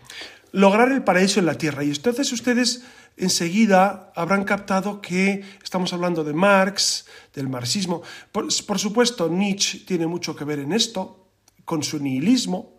lograr 0.51 0.91
el 0.91 1.03
paraíso 1.03 1.39
en 1.39 1.45
la 1.45 1.57
tierra. 1.57 1.83
Y 1.83 1.91
entonces 1.91 2.31
ustedes 2.31 2.83
enseguida 3.17 4.11
habrán 4.15 4.45
captado 4.45 4.99
que 4.99 5.43
estamos 5.63 5.93
hablando 5.93 6.23
de 6.23 6.33
Marx, 6.33 7.05
del 7.33 7.47
marxismo. 7.47 8.01
Por, 8.31 8.51
supuesto, 8.51 9.29
Nietzsche 9.29 9.79
tiene 9.85 10.07
mucho 10.07 10.35
que 10.35 10.43
ver 10.43 10.59
en 10.59 10.73
esto, 10.73 11.27
con 11.65 11.83
su 11.83 11.99
nihilismo. 11.99 12.73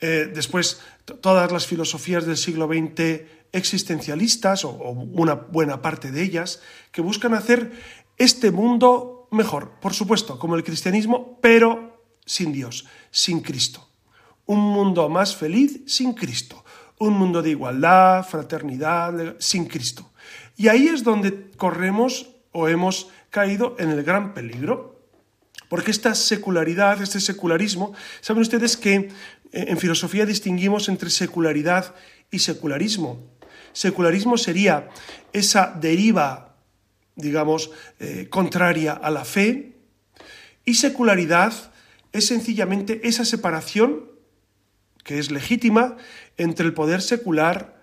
Eh, 0.00 0.30
después, 0.32 0.80
todas 1.20 1.52
las 1.52 1.66
filosofías 1.66 2.24
del 2.24 2.36
siglo 2.36 2.66
XX 2.66 3.36
existencialistas, 3.56 4.64
o, 4.64 4.70
una 4.70 5.34
buena 5.34 5.82
parte 5.82 6.10
de 6.10 6.22
ellas, 6.22 6.60
que 6.92 7.00
buscan 7.00 7.34
hacer 7.34 7.72
este 8.16 8.50
mundo 8.50 9.28
mejor, 9.30 9.72
por 9.80 9.94
supuesto, 9.94 10.38
como 10.38 10.56
el 10.56 10.64
cristianismo, 10.64 11.38
pero 11.40 12.02
sin 12.24 12.52
Dios, 12.52 12.86
sin 13.10 13.40
Cristo. 13.40 13.88
Un 14.46 14.60
mundo 14.60 15.08
más 15.08 15.34
feliz 15.34 15.80
sin 15.86 16.12
Cristo. 16.12 16.64
Un 16.98 17.14
mundo 17.14 17.42
de 17.42 17.50
igualdad, 17.50 18.24
fraternidad, 18.24 19.36
sin 19.38 19.66
Cristo. 19.66 20.12
Y 20.56 20.68
ahí 20.68 20.88
es 20.88 21.02
donde 21.04 21.50
corremos 21.56 22.30
o 22.52 22.68
hemos 22.68 23.08
caído 23.30 23.76
en 23.78 23.90
el 23.90 24.02
gran 24.02 24.32
peligro. 24.32 24.96
Porque 25.68 25.90
esta 25.90 26.14
secularidad, 26.14 27.02
este 27.02 27.20
secularismo, 27.20 27.92
saben 28.20 28.42
ustedes 28.42 28.76
que 28.76 29.10
en 29.52 29.78
filosofía 29.78 30.24
distinguimos 30.24 30.88
entre 30.88 31.10
secularidad 31.10 31.94
y 32.30 32.38
secularismo. 32.38 33.35
Secularismo 33.76 34.38
sería 34.38 34.88
esa 35.34 35.76
deriva, 35.78 36.56
digamos, 37.14 37.70
eh, 38.00 38.26
contraria 38.30 38.94
a 38.94 39.10
la 39.10 39.26
fe, 39.26 39.76
y 40.64 40.76
secularidad 40.76 41.52
es 42.10 42.26
sencillamente 42.26 43.06
esa 43.06 43.26
separación, 43.26 44.06
que 45.04 45.18
es 45.18 45.30
legítima, 45.30 45.98
entre 46.38 46.64
el 46.64 46.72
poder 46.72 47.02
secular 47.02 47.76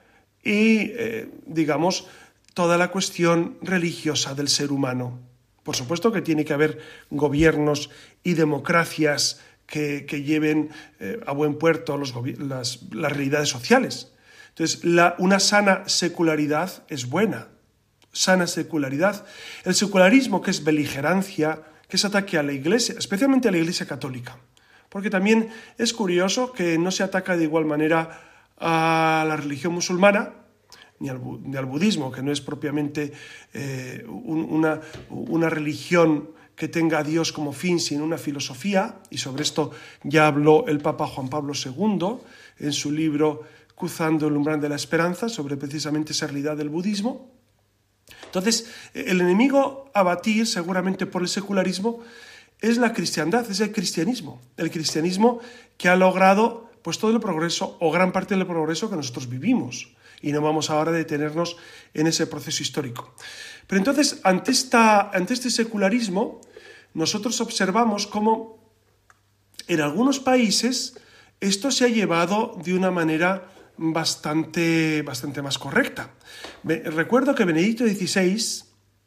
y, 0.44 0.90
eh, 0.98 1.30
digamos, 1.46 2.08
toda 2.56 2.80
la 2.80 2.90
cuestión 2.90 3.60
religiosa 3.62 4.34
del 4.34 4.48
ser 4.48 4.72
humano. 4.72 5.20
Por 5.62 5.76
supuesto 5.76 6.12
que 6.12 6.24
tiene 6.24 6.44
que 6.44 6.54
haber 6.54 6.80
gobiernos 7.12 7.92
y 8.24 8.34
democracias 8.34 9.42
que, 9.68 10.08
lleven 10.26 10.72
eh, 11.00 11.20
a 11.28 11.34
buen 11.34 11.60
puerto 11.60 12.00
las 12.00 12.80
realidades 12.90 13.50
sociales, 13.50 14.13
entonces, 14.56 14.82
una 15.18 15.40
sana 15.40 15.88
secularidad 15.88 16.84
es 16.88 17.10
buena, 17.10 17.48
sana 18.12 18.46
secularidad. 18.46 19.26
El 19.66 19.74
secularismo, 19.74 20.44
que 20.44 20.52
es 20.52 20.64
beligerancia, 20.64 21.64
que 21.88 21.98
es 21.98 22.06
ataque 22.06 22.38
a 22.38 22.44
la 22.44 22.54
Iglesia, 22.54 22.94
especialmente 23.00 23.48
a 23.48 23.52
la 23.52 23.58
Iglesia 23.58 23.88
católica, 23.88 24.38
porque 24.90 25.10
también 25.10 25.50
es 25.80 25.92
curioso 25.92 26.54
que 26.54 26.78
no 26.78 26.92
se 26.92 27.02
ataca 27.02 27.36
de 27.36 27.46
igual 27.46 27.66
manera 27.66 28.22
a 28.60 29.26
la 29.28 29.38
religión 29.38 29.74
musulmana, 29.74 30.34
ni 31.00 31.10
al, 31.10 31.66
budismo, 31.66 32.12
que 32.12 32.22
no 32.22 32.32
es 32.32 32.40
propiamente 32.40 33.12
eh, 33.54 34.06
una, 34.08 34.80
una 35.10 35.50
religión 35.50 36.30
que 36.56 36.68
tenga 36.68 37.00
a 37.00 37.04
Dios 37.04 37.34
como 37.34 37.52
fin, 37.52 37.80
sino 37.80 38.04
una 38.04 38.20
filosofía, 38.20 39.00
y 39.10 39.18
sobre 39.18 39.42
esto 39.42 39.72
ya 40.04 40.28
habló 40.28 40.68
el 40.68 40.80
Papa 40.80 41.08
Juan 41.08 41.28
Pablo 41.28 41.54
II 41.54 42.20
en 42.60 42.72
su 42.72 42.92
libro 42.92 43.44
cruzando 43.76 44.28
el 44.28 44.38
umbral 44.38 44.62
de 44.62 44.70
la 44.70 44.76
esperanza, 44.76 45.30
sobre 45.30 45.58
precisamente 45.58 46.14
esa 46.14 46.28
realidad 46.28 46.58
del 46.58 46.70
budismo. 46.70 47.32
Entonces, 48.26 48.68
el 48.94 49.22
enemigo 49.22 49.92
a 49.94 50.04
batir, 50.04 50.48
seguramente 50.48 51.06
por 51.06 51.22
el 51.22 51.28
secularismo, 51.28 52.00
es 52.60 52.78
la 52.78 52.94
cristiandad, 52.94 53.50
es 53.50 53.60
el 53.60 53.72
cristianismo. 53.72 54.42
El 54.58 54.72
cristianismo 54.72 55.40
que 55.78 55.90
ha 55.90 55.96
logrado 55.96 56.70
pues 56.82 56.98
todo 56.98 57.12
el 57.12 57.20
progreso 57.20 57.78
o 57.80 57.92
gran 57.92 58.12
parte 58.12 58.36
del 58.36 58.46
progreso 58.46 58.90
que 58.90 58.96
nosotros 58.96 59.30
vivimos. 59.30 59.94
Y 60.22 60.32
no 60.32 60.42
vamos 60.42 60.70
ahora 60.70 60.92
a 60.92 60.94
detenernos 60.94 61.58
en 61.94 62.08
ese 62.08 62.28
proceso 62.28 62.64
histórico. 62.64 63.16
Pero 63.68 63.80
entonces, 63.80 64.20
ante, 64.24 64.52
esta, 64.52 65.10
ante 65.12 65.34
este 65.34 65.50
secularismo, 65.50 66.42
nosotros 66.94 67.40
observamos 67.42 68.08
cómo 68.08 68.60
en 69.68 69.82
algunos 69.82 70.20
países 70.20 70.98
esto 71.40 71.72
se 71.72 71.86
ha 71.86 71.90
llevado 71.90 72.58
de 72.64 72.74
una 72.74 72.92
manera 72.92 73.53
bastante, 73.78 75.02
bastante 75.02 75.42
más 75.42 75.58
correcta. 75.58 76.12
Recuerdo 76.64 77.36
que 77.36 77.46
Benedicto 77.46 77.86
XVI, 77.86 78.64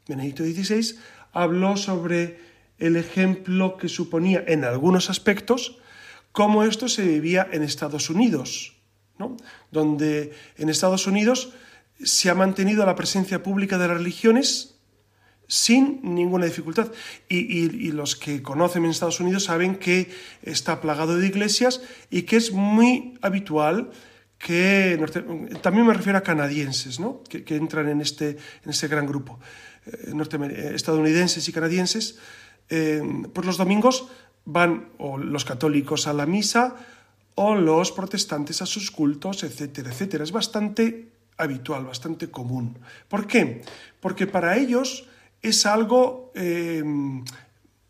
Benedicto 0.08 0.44
XVI 0.44 0.98
habló 1.32 1.76
sobre 1.76 2.38
el 2.78 2.96
ejemplo 2.96 3.76
que 3.76 3.88
suponía 3.88 4.44
en 4.46 4.64
algunos 4.64 5.10
aspectos 5.10 5.78
cómo 6.32 6.64
esto 6.64 6.88
se 6.88 7.06
vivía 7.06 7.48
en 7.50 7.62
Estados 7.62 8.10
Unidos, 8.10 8.76
¿no? 9.18 9.36
donde 9.70 10.34
en 10.58 10.68
Estados 10.68 11.06
Unidos 11.06 11.52
se 12.02 12.28
ha 12.28 12.34
mantenido 12.34 12.84
la 12.84 12.94
presencia 12.94 13.42
pública 13.42 13.78
de 13.78 13.88
las 13.88 13.96
religiones 13.96 14.76
sin 15.48 16.00
ninguna 16.02 16.46
dificultad. 16.46 16.92
Y, 17.28 17.38
y, 17.38 17.92
los 17.92 18.16
que 18.16 18.42
conocen 18.42 18.84
en 18.84 18.90
Estados 18.90 19.20
Unidos 19.20 19.44
saben 19.44 19.76
que 19.76 20.10
está 20.42 20.80
plagado 20.80 21.16
de 21.16 21.26
iglesias 21.26 21.80
y 22.10 22.22
que 22.22 22.36
es 22.36 22.52
muy 22.52 23.14
habitual 23.22 23.90
que 24.38 24.98
también 25.62 25.86
me 25.86 25.94
refiero 25.94 26.18
a 26.18 26.22
canadienses, 26.22 27.00
¿no? 27.00 27.22
que, 27.24 27.56
entran 27.56 27.88
en 27.88 28.00
este, 28.00 28.30
en 28.30 28.70
este 28.70 28.88
gran 28.88 29.06
grupo, 29.06 29.38
eh, 29.86 30.12
eh, 30.12 30.72
estadounidenses 30.74 31.48
y 31.48 31.52
canadienses, 31.52 32.18
pues 32.68 33.46
los 33.46 33.56
domingos 33.56 34.08
van 34.44 34.88
o 34.98 35.18
los 35.18 35.44
católicos 35.44 36.06
a 36.06 36.12
la 36.12 36.26
misa 36.26 36.76
o 37.36 37.54
los 37.54 37.92
protestantes 37.92 38.62
a 38.62 38.66
sus 38.66 38.90
cultos, 38.90 39.44
etcétera, 39.44 39.90
etcétera. 39.90 40.24
Es 40.24 40.32
bastante 40.32 41.08
habitual, 41.36 41.84
bastante 41.84 42.30
común. 42.30 42.78
¿Por 43.08 43.26
qué? 43.26 43.62
Porque 44.00 44.26
para 44.26 44.56
ellos 44.56 45.06
es 45.42 45.66
algo 45.66 46.32
eh, 46.34 46.82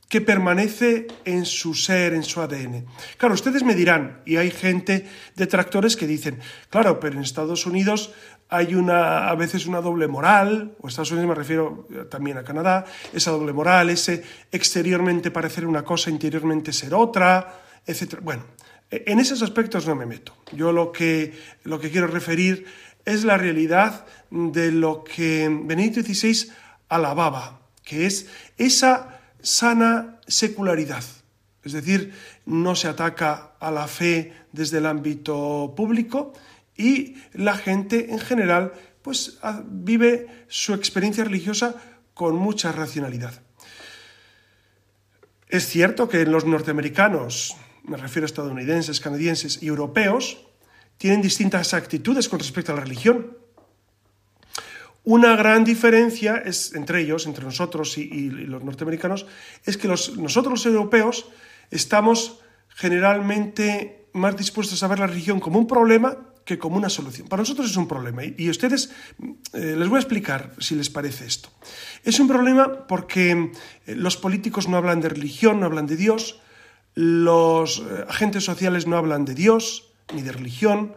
que 0.09 0.21
permanece 0.21 1.09
en 1.25 1.45
su 1.45 1.75
ser, 1.75 2.15
en 2.15 2.23
su 2.23 2.41
ADN. 2.41 2.87
Claro, 3.17 3.35
ustedes 3.35 3.65
me 3.65 3.75
dirán, 3.75 4.23
y 4.25 4.37
hay 4.37 4.51
gente 4.51 5.07
detractores 5.35 5.97
que 5.97 6.07
dicen, 6.07 6.39
claro, 6.71 7.01
pero 7.01 7.17
en 7.17 7.23
Estados 7.23 7.67
Unidos 7.67 8.13
hay 8.49 8.75
una, 8.75 9.29
a 9.29 9.35
veces 9.35 9.67
una 9.67 9.81
doble 9.81 10.07
moral, 10.07 10.77
o 10.81 10.87
Estados 10.87 11.11
Unidos 11.11 11.29
me 11.29 11.35
refiero 11.35 11.89
también 12.09 12.39
a 12.39 12.45
Canadá, 12.45 12.85
esa 13.13 13.33
doble 13.33 13.53
moral, 13.53 13.91
ese 13.91 14.23
exteriormente 14.53 15.33
parecer 15.33 15.67
una 15.67 15.83
cosa, 15.83 16.11
interiormente 16.11 16.73
ser 16.73 16.95
otra, 16.95 17.63
etc. 17.85 18.21
Bueno, 18.23 18.45
en 18.91 19.19
esos 19.19 19.43
aspectos 19.43 19.87
no 19.89 19.97
me 19.97 20.07
meto. 20.07 20.37
Yo 20.53 20.71
lo 20.71 20.93
que, 20.93 21.37
lo 21.65 21.81
que 21.81 21.91
quiero 21.91 22.07
referir 22.07 22.67
es 23.05 23.25
la 23.25 23.37
realidad 23.37 24.07
de 24.31 24.71
lo 24.71 25.03
que 25.03 25.49
Benedicto 25.65 26.03
XVI 26.03 26.53
alababa, 26.89 27.63
que 27.83 28.07
es 28.07 28.29
esa 28.59 29.15
sana 29.47 30.19
secularidad. 30.26 31.05
Es 31.62 31.73
decir, 31.73 32.12
no 32.47 32.75
se 32.75 32.88
ataca 32.88 33.53
a 33.61 33.71
la 33.71 33.87
fe 33.87 34.33
desde 34.50 34.79
el 34.79 34.87
ámbito 34.87 35.73
público 35.76 36.33
y 36.76 37.17
la 37.33 37.57
gente 37.57 38.11
en 38.11 38.19
general 38.19 38.73
pues 39.03 39.38
vive 39.67 40.26
su 40.49 40.75
experiencia 40.75 41.23
religiosa 41.23 41.76
con 42.12 42.35
mucha 42.35 42.73
racionalidad. 42.73 43.41
Es 45.49 45.69
cierto 45.69 46.09
que 46.09 46.26
los 46.26 46.45
norteamericanos, 46.45 47.57
me 47.85 47.97
refiero 47.97 48.25
a 48.25 48.26
estadounidenses, 48.26 48.99
canadienses 48.99 49.62
y 49.62 49.69
europeos, 49.69 50.45
tienen 50.99 51.23
distintas 51.23 51.73
actitudes 51.73 52.29
con 52.29 52.41
respecto 52.41 52.73
a 52.73 52.76
la 52.76 52.81
religión. 52.81 53.38
Una 55.07 55.37
gran 55.37 55.63
diferencia 55.63 56.43
es 56.45 56.75
entre 56.75 57.01
ellos, 57.01 57.27
entre 57.27 57.45
nosotros 57.45 57.97
y, 57.97 58.29
los 58.29 58.65
norteamericanos, 58.65 59.25
es 59.65 59.77
que 59.77 59.87
nosotros 59.87 60.53
los 60.53 60.67
europeos 60.67 61.27
estamos 61.71 62.41
generalmente 62.71 64.09
más 64.15 64.37
dispuestos 64.37 64.83
a 64.83 64.89
ver 64.89 64.99
la 64.99 65.07
religión 65.07 65.39
como 65.39 65.61
un 65.61 65.69
problema 65.69 66.19
que 66.45 66.59
como 66.59 66.77
una 66.77 66.89
solución. 66.89 67.29
Para 67.29 67.43
nosotros 67.43 67.71
es 67.71 67.77
un 67.77 67.87
problema 67.87 68.25
y, 68.25 68.51
ustedes 68.51 68.91
eh, 69.53 69.77
les 69.79 69.89
voy 69.89 69.99
a 69.99 70.01
explicar 70.01 70.51
si 70.59 70.75
les 70.75 70.91
parece 70.91 71.25
esto. 71.25 71.51
Es 72.03 72.19
un 72.19 72.27
problema 72.27 72.89
porque 72.89 73.53
eh, 73.87 73.95
los 73.95 74.17
políticos 74.17 74.67
no 74.67 74.77
hablan 74.77 75.01
de 75.01 75.09
religión, 75.09 75.61
no 75.61 75.67
hablan 75.67 75.87
de 75.87 75.95
Dios, 75.95 76.41
los 76.97 77.79
eh, 77.79 78.05
agentes 78.09 78.43
sociales 78.43 78.89
no 78.89 78.97
hablan 78.97 79.25
de 79.25 79.37
Dios 79.37 79.93
ni 80.13 80.23
de 80.23 80.33
religión, 80.33 80.97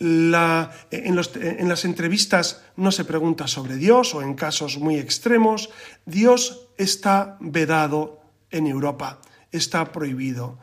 en, 0.00 1.68
las 1.68 1.84
entrevistas 1.84 2.62
no 2.76 2.90
se 2.90 3.04
pregunta 3.04 3.46
sobre 3.46 3.76
Dios 3.76 4.14
o 4.14 4.22
en 4.22 4.34
casos 4.34 4.78
muy 4.78 4.96
extremos. 4.96 5.70
Dios 6.06 6.68
está 6.78 7.36
vedado 7.40 8.22
en 8.50 8.66
Europa, 8.66 9.20
está 9.52 9.92
prohibido, 9.92 10.58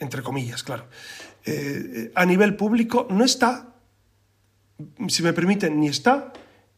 entre 0.00 0.22
comillas, 0.22 0.62
claro. 0.62 0.86
Eh, 1.44 2.12
a 2.14 2.24
nivel 2.24 2.56
público 2.56 3.06
no 3.10 3.24
está, 3.24 3.74
si 5.08 5.22
me 5.22 5.32
permiten, 5.32 5.78
ni 5.78 5.88
está 5.88 6.32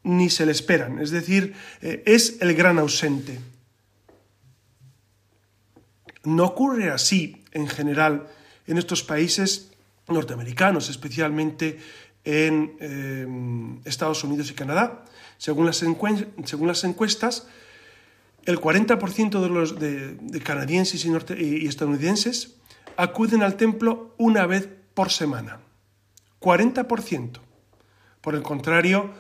ni 0.04 0.30
se 0.30 0.46
le 0.46 0.52
esperan. 0.52 0.98
Es 0.98 1.10
decir, 1.10 1.54
eh, 1.80 2.02
es 2.06 2.38
el 2.40 2.54
gran 2.54 2.78
ausente. 2.78 3.38
No 6.24 6.44
ocurre 6.44 6.90
así 6.90 7.44
en 7.52 7.68
general 7.68 8.28
en 8.66 8.78
estos 8.78 9.02
países 9.02 9.71
norteamericanos, 10.08 10.88
especialmente 10.88 11.78
en 12.24 12.76
eh, 12.80 13.80
Estados 13.84 14.24
Unidos 14.24 14.50
y 14.50 14.54
Canadá. 14.54 15.04
Según 15.38 15.66
las, 15.66 15.76
según 15.76 16.68
las 16.68 16.84
encuestas, 16.84 17.46
el 18.44 18.60
40% 18.60 19.40
de 19.40 19.48
los 19.48 19.78
de, 19.78 20.40
canadienses 20.44 21.04
y, 21.04 21.66
estadounidenses 21.66 22.56
acuden 22.96 23.42
al 23.42 23.56
templo 23.56 24.14
una 24.18 24.46
vez 24.46 24.68
por 24.94 25.10
semana. 25.10 25.60
40%. 26.40 27.38
Por 28.20 28.34
el 28.34 28.42
contrario, 28.42 29.10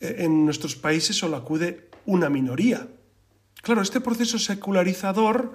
eh, 0.00 0.16
en 0.18 0.44
nuestros 0.44 0.76
países 0.76 1.16
solo 1.16 1.36
acude 1.36 1.88
una 2.06 2.28
minoría. 2.28 2.88
Claro, 3.62 3.82
este 3.82 4.00
proceso 4.00 4.38
secularizador 4.38 5.52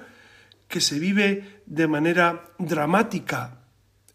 que 0.67 0.81
se 0.81 0.99
vive 0.99 1.61
de 1.65 1.87
manera 1.87 2.51
dramática 2.57 3.66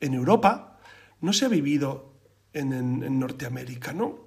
en 0.02 0.14
Europa 0.14 0.78
no 1.22 1.32
se 1.32 1.46
ha 1.46 1.48
vivido 1.48 2.12
en, 2.52 3.18
Norteamérica, 3.18 3.94
¿no? 3.94 4.24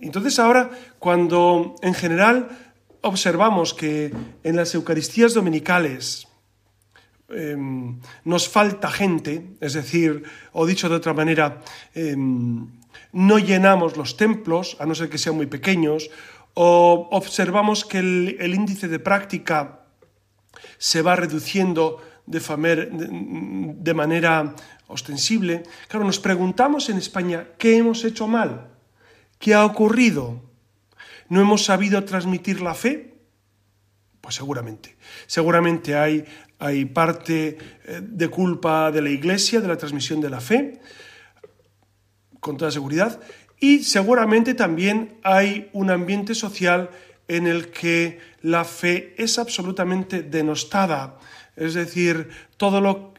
Entonces 0.00 0.38
ahora, 0.38 0.70
cuando 0.98 1.74
en 1.82 1.94
general 1.94 2.48
observamos 3.00 3.74
que 3.74 4.12
en 4.42 4.56
las 4.56 4.74
Eucaristías 4.74 5.34
dominicales 5.34 6.28
em, 7.28 7.98
nos 8.24 8.48
falta 8.48 8.90
gente, 8.90 9.56
es 9.60 9.72
decir, 9.72 10.22
o 10.52 10.66
dicho 10.66 10.88
de 10.88 10.96
otra 10.96 11.14
manera, 11.14 11.62
em, 11.94 12.68
no 13.12 13.38
llenamos 13.38 13.96
los 13.96 14.16
templos, 14.16 14.76
a 14.78 14.86
no 14.86 14.94
ser 14.94 15.08
que 15.08 15.18
sean 15.18 15.36
muy 15.36 15.46
pequeños, 15.46 16.10
o 16.54 17.08
observamos 17.10 17.84
que 17.84 17.98
el, 17.98 18.54
índice 18.54 18.88
de 18.88 18.98
práctica 18.98 19.80
se 20.78 21.02
va 21.02 21.16
reduciendo 21.16 22.02
de, 22.26 22.40
de 22.40 23.94
manera 23.94 24.54
ostensible. 24.86 25.62
Claro, 25.88 26.04
nos 26.04 26.18
preguntamos 26.18 26.88
en 26.88 26.98
España, 26.98 27.48
¿qué 27.58 27.76
hemos 27.76 28.04
hecho 28.04 28.26
mal? 28.26 28.68
¿Qué 29.38 29.54
ha 29.54 29.64
ocurrido? 29.64 30.42
¿No 31.28 31.40
hemos 31.40 31.64
sabido 31.64 32.04
transmitir 32.04 32.60
la 32.60 32.74
fe? 32.74 33.14
Pues 34.20 34.34
seguramente. 34.34 34.96
Seguramente 35.26 35.96
hay, 35.96 36.24
hay 36.58 36.84
parte 36.84 37.58
eh, 37.84 38.00
de 38.02 38.28
culpa 38.28 38.90
de 38.90 39.02
la 39.02 39.10
Iglesia, 39.10 39.60
de 39.60 39.68
la 39.68 39.76
transmisión 39.76 40.20
de 40.20 40.30
la 40.30 40.40
fe, 40.40 40.80
con 42.40 42.56
toda 42.56 42.70
seguridad. 42.70 43.20
Y 43.60 43.84
seguramente 43.84 44.54
también 44.54 45.18
hay 45.22 45.70
un 45.72 45.90
ambiente 45.90 46.34
social 46.34 46.90
en 47.28 47.46
el 47.46 47.70
que 47.70 48.18
la 48.42 48.64
fe 48.64 49.14
es 49.16 49.38
absolutamente 49.38 50.22
denostada, 50.22 51.18
es 51.56 51.74
decir, 51.74 52.28
todo 52.56 52.80
lo, 52.80 53.14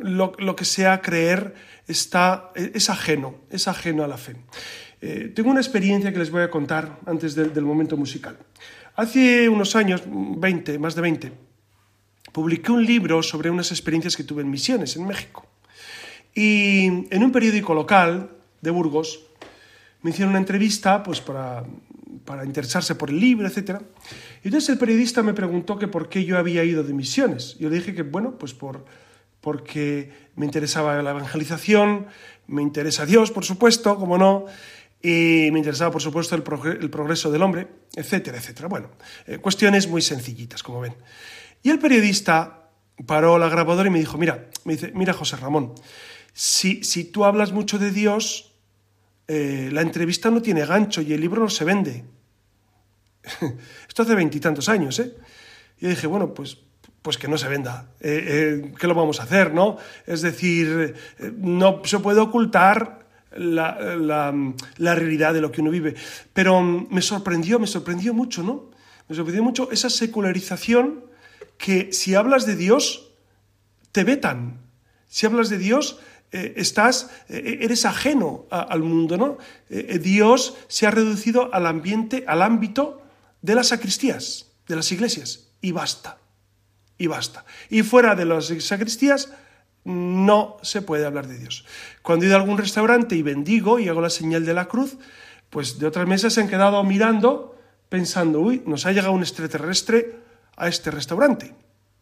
lo, 0.00 0.56
que 0.56 0.64
sea 0.64 1.00
creer 1.00 1.54
está, 1.86 2.50
es 2.54 2.90
ajeno, 2.90 3.36
es 3.50 3.68
ajeno 3.68 4.04
a 4.04 4.08
la 4.08 4.18
fe. 4.18 4.36
Eh, 5.00 5.32
tengo 5.34 5.50
una 5.50 5.60
experiencia 5.60 6.12
que 6.12 6.18
les 6.18 6.30
voy 6.30 6.42
a 6.42 6.50
contar 6.50 6.98
antes 7.06 7.34
del 7.34 7.64
momento 7.64 7.96
musical. 7.96 8.38
Hace 8.94 9.48
unos 9.48 9.74
años, 9.74 10.02
20, 10.06 10.78
más 10.78 10.94
de 10.94 11.00
20, 11.00 11.32
publiqué 12.32 12.72
un 12.72 12.84
libro 12.84 13.22
sobre 13.22 13.50
unas 13.50 13.70
experiencias 13.70 14.16
que 14.16 14.24
tuve 14.24 14.42
en 14.42 14.50
misiones 14.50 14.96
en 14.96 15.06
México. 15.06 15.46
Y 16.34 16.86
en 17.10 17.22
un 17.22 17.32
periódico 17.32 17.74
local 17.74 18.30
de 18.60 18.70
Burgos 18.70 19.20
me 20.02 20.10
hicieron 20.10 20.30
una 20.30 20.38
entrevista 20.38 21.02
pues, 21.02 21.20
para 21.20 21.64
para 22.24 22.44
interesarse 22.44 22.94
por 22.94 23.10
el 23.10 23.20
libro, 23.20 23.46
etc. 23.46 23.80
Y 24.42 24.48
entonces 24.48 24.70
el 24.70 24.78
periodista 24.78 25.22
me 25.22 25.34
preguntó 25.34 25.78
que 25.78 25.88
por 25.88 26.08
qué 26.08 26.24
yo 26.24 26.38
había 26.38 26.64
ido 26.64 26.82
de 26.82 26.92
misiones. 26.92 27.56
Yo 27.58 27.68
le 27.68 27.76
dije 27.76 27.94
que, 27.94 28.02
bueno, 28.02 28.38
pues 28.38 28.54
por, 28.54 28.84
porque 29.40 30.12
me 30.36 30.46
interesaba 30.46 31.00
la 31.02 31.10
evangelización, 31.10 32.06
me 32.46 32.62
interesa 32.62 33.06
Dios, 33.06 33.30
por 33.30 33.44
supuesto, 33.44 33.96
como 33.96 34.18
no, 34.18 34.46
y 35.02 35.48
me 35.52 35.58
interesaba, 35.58 35.90
por 35.90 36.00
supuesto, 36.00 36.36
el, 36.36 36.42
progreso 36.42 37.30
del 37.30 37.42
hombre, 37.42 37.68
etcétera, 37.94 38.38
etcétera. 38.38 38.68
Bueno, 38.68 38.90
eh, 39.26 39.38
cuestiones 39.38 39.88
muy 39.88 40.00
sencillitas, 40.00 40.62
como 40.62 40.80
ven. 40.80 40.94
Y 41.62 41.70
el 41.70 41.78
periodista 41.78 42.70
paró 43.06 43.38
la 43.38 43.48
grabadora 43.48 43.88
y 43.88 43.92
me 43.92 43.98
dijo, 43.98 44.16
mira, 44.16 44.48
mira 44.94 45.12
José 45.12 45.36
Ramón, 45.36 45.74
si, 46.32 46.84
si 46.84 47.04
tú 47.04 47.24
hablas 47.24 47.52
mucho 47.52 47.78
de 47.78 47.90
Dios, 47.90 48.51
eh, 49.28 49.70
la 49.72 49.82
entrevista 49.82 50.30
no 50.30 50.42
tiene 50.42 50.66
gancho 50.66 51.00
y 51.00 51.12
el 51.12 51.20
libro 51.20 51.42
no 51.42 51.48
se 51.48 51.64
vende. 51.64 52.04
Esto 53.88 54.02
hace 54.02 54.14
veintitantos 54.14 54.68
años, 54.68 54.98
¿eh? 54.98 55.14
Y 55.80 55.86
dije, 55.88 56.06
bueno, 56.06 56.34
pues, 56.34 56.58
pues 57.00 57.18
que 57.18 57.28
no 57.28 57.38
se 57.38 57.48
venda. 57.48 57.90
Eh, 58.00 58.62
eh, 58.64 58.72
¿Qué 58.78 58.86
lo 58.86 58.94
vamos 58.94 59.20
a 59.20 59.24
hacer, 59.24 59.52
no? 59.52 59.78
Es 60.06 60.22
decir, 60.22 60.94
no 61.38 61.82
se 61.84 61.98
puede 61.98 62.20
ocultar 62.20 63.06
la, 63.36 63.96
la, 64.76 64.94
realidad 64.94 65.34
de 65.34 65.40
lo 65.40 65.50
que 65.50 65.60
uno 65.60 65.70
vive. 65.70 65.94
Pero 66.32 66.60
mm, 66.60 66.88
me 66.90 67.02
sorprendió, 67.02 67.58
me 67.58 67.66
sorprendió 67.66 68.14
mucho, 68.14 68.42
¿no? 68.42 68.70
Me 69.08 69.16
sorprendió 69.16 69.42
mucho 69.42 69.70
esa 69.70 69.90
secularización 69.90 71.04
que 71.58 71.92
si 71.92 72.14
hablas 72.14 72.46
de 72.46 72.56
Dios, 72.56 73.12
te 73.92 74.04
vetan. 74.04 74.60
Si 75.06 75.26
hablas 75.26 75.48
de 75.48 75.58
Dios, 75.58 76.00
eh, 76.32 76.54
estás, 76.56 77.10
eh, 77.28 77.58
eres 77.60 77.84
ajeno 77.84 78.46
al 78.50 78.82
mundo, 78.82 79.18
¿no? 79.18 79.36
Eh, 79.68 79.98
Dios 79.98 80.56
se 80.66 80.86
ha 80.86 80.90
reducido 80.90 81.52
al 81.52 81.66
ambiente, 81.66 82.24
al 82.26 82.40
ámbito 82.40 83.02
de 83.42 83.54
las 83.54 83.68
sacristías, 83.68 84.50
de 84.66 84.76
las 84.76 84.90
iglesias, 84.92 85.48
y 85.60 85.72
basta, 85.72 86.16
y 86.96 87.06
basta. 87.06 87.44
Y 87.68 87.82
fuera 87.82 88.14
de 88.14 88.24
las 88.24 88.46
sacristías 88.46 89.30
no 89.84 90.56
se 90.62 90.80
puede 90.80 91.04
hablar 91.04 91.26
de 91.26 91.38
Dios. 91.38 91.66
Cuando 92.00 92.24
he 92.24 92.28
ido 92.28 92.36
a 92.38 92.40
algún 92.40 92.56
restaurante 92.56 93.14
y 93.14 93.22
bendigo 93.22 93.78
y 93.78 93.88
hago 93.88 94.00
la 94.00 94.08
señal 94.08 94.46
de 94.46 94.54
la 94.54 94.68
cruz, 94.68 94.96
pues 95.50 95.78
de 95.78 95.86
otras 95.86 96.08
mesas 96.08 96.32
se 96.32 96.40
han 96.40 96.48
quedado 96.48 96.82
mirando, 96.82 97.58
pensando, 97.90 98.40
uy, 98.40 98.62
nos 98.64 98.86
ha 98.86 98.92
llegado 98.92 99.12
un 99.12 99.20
extraterrestre 99.20 100.16
a 100.56 100.66
este 100.68 100.90
restaurante, 100.90 101.54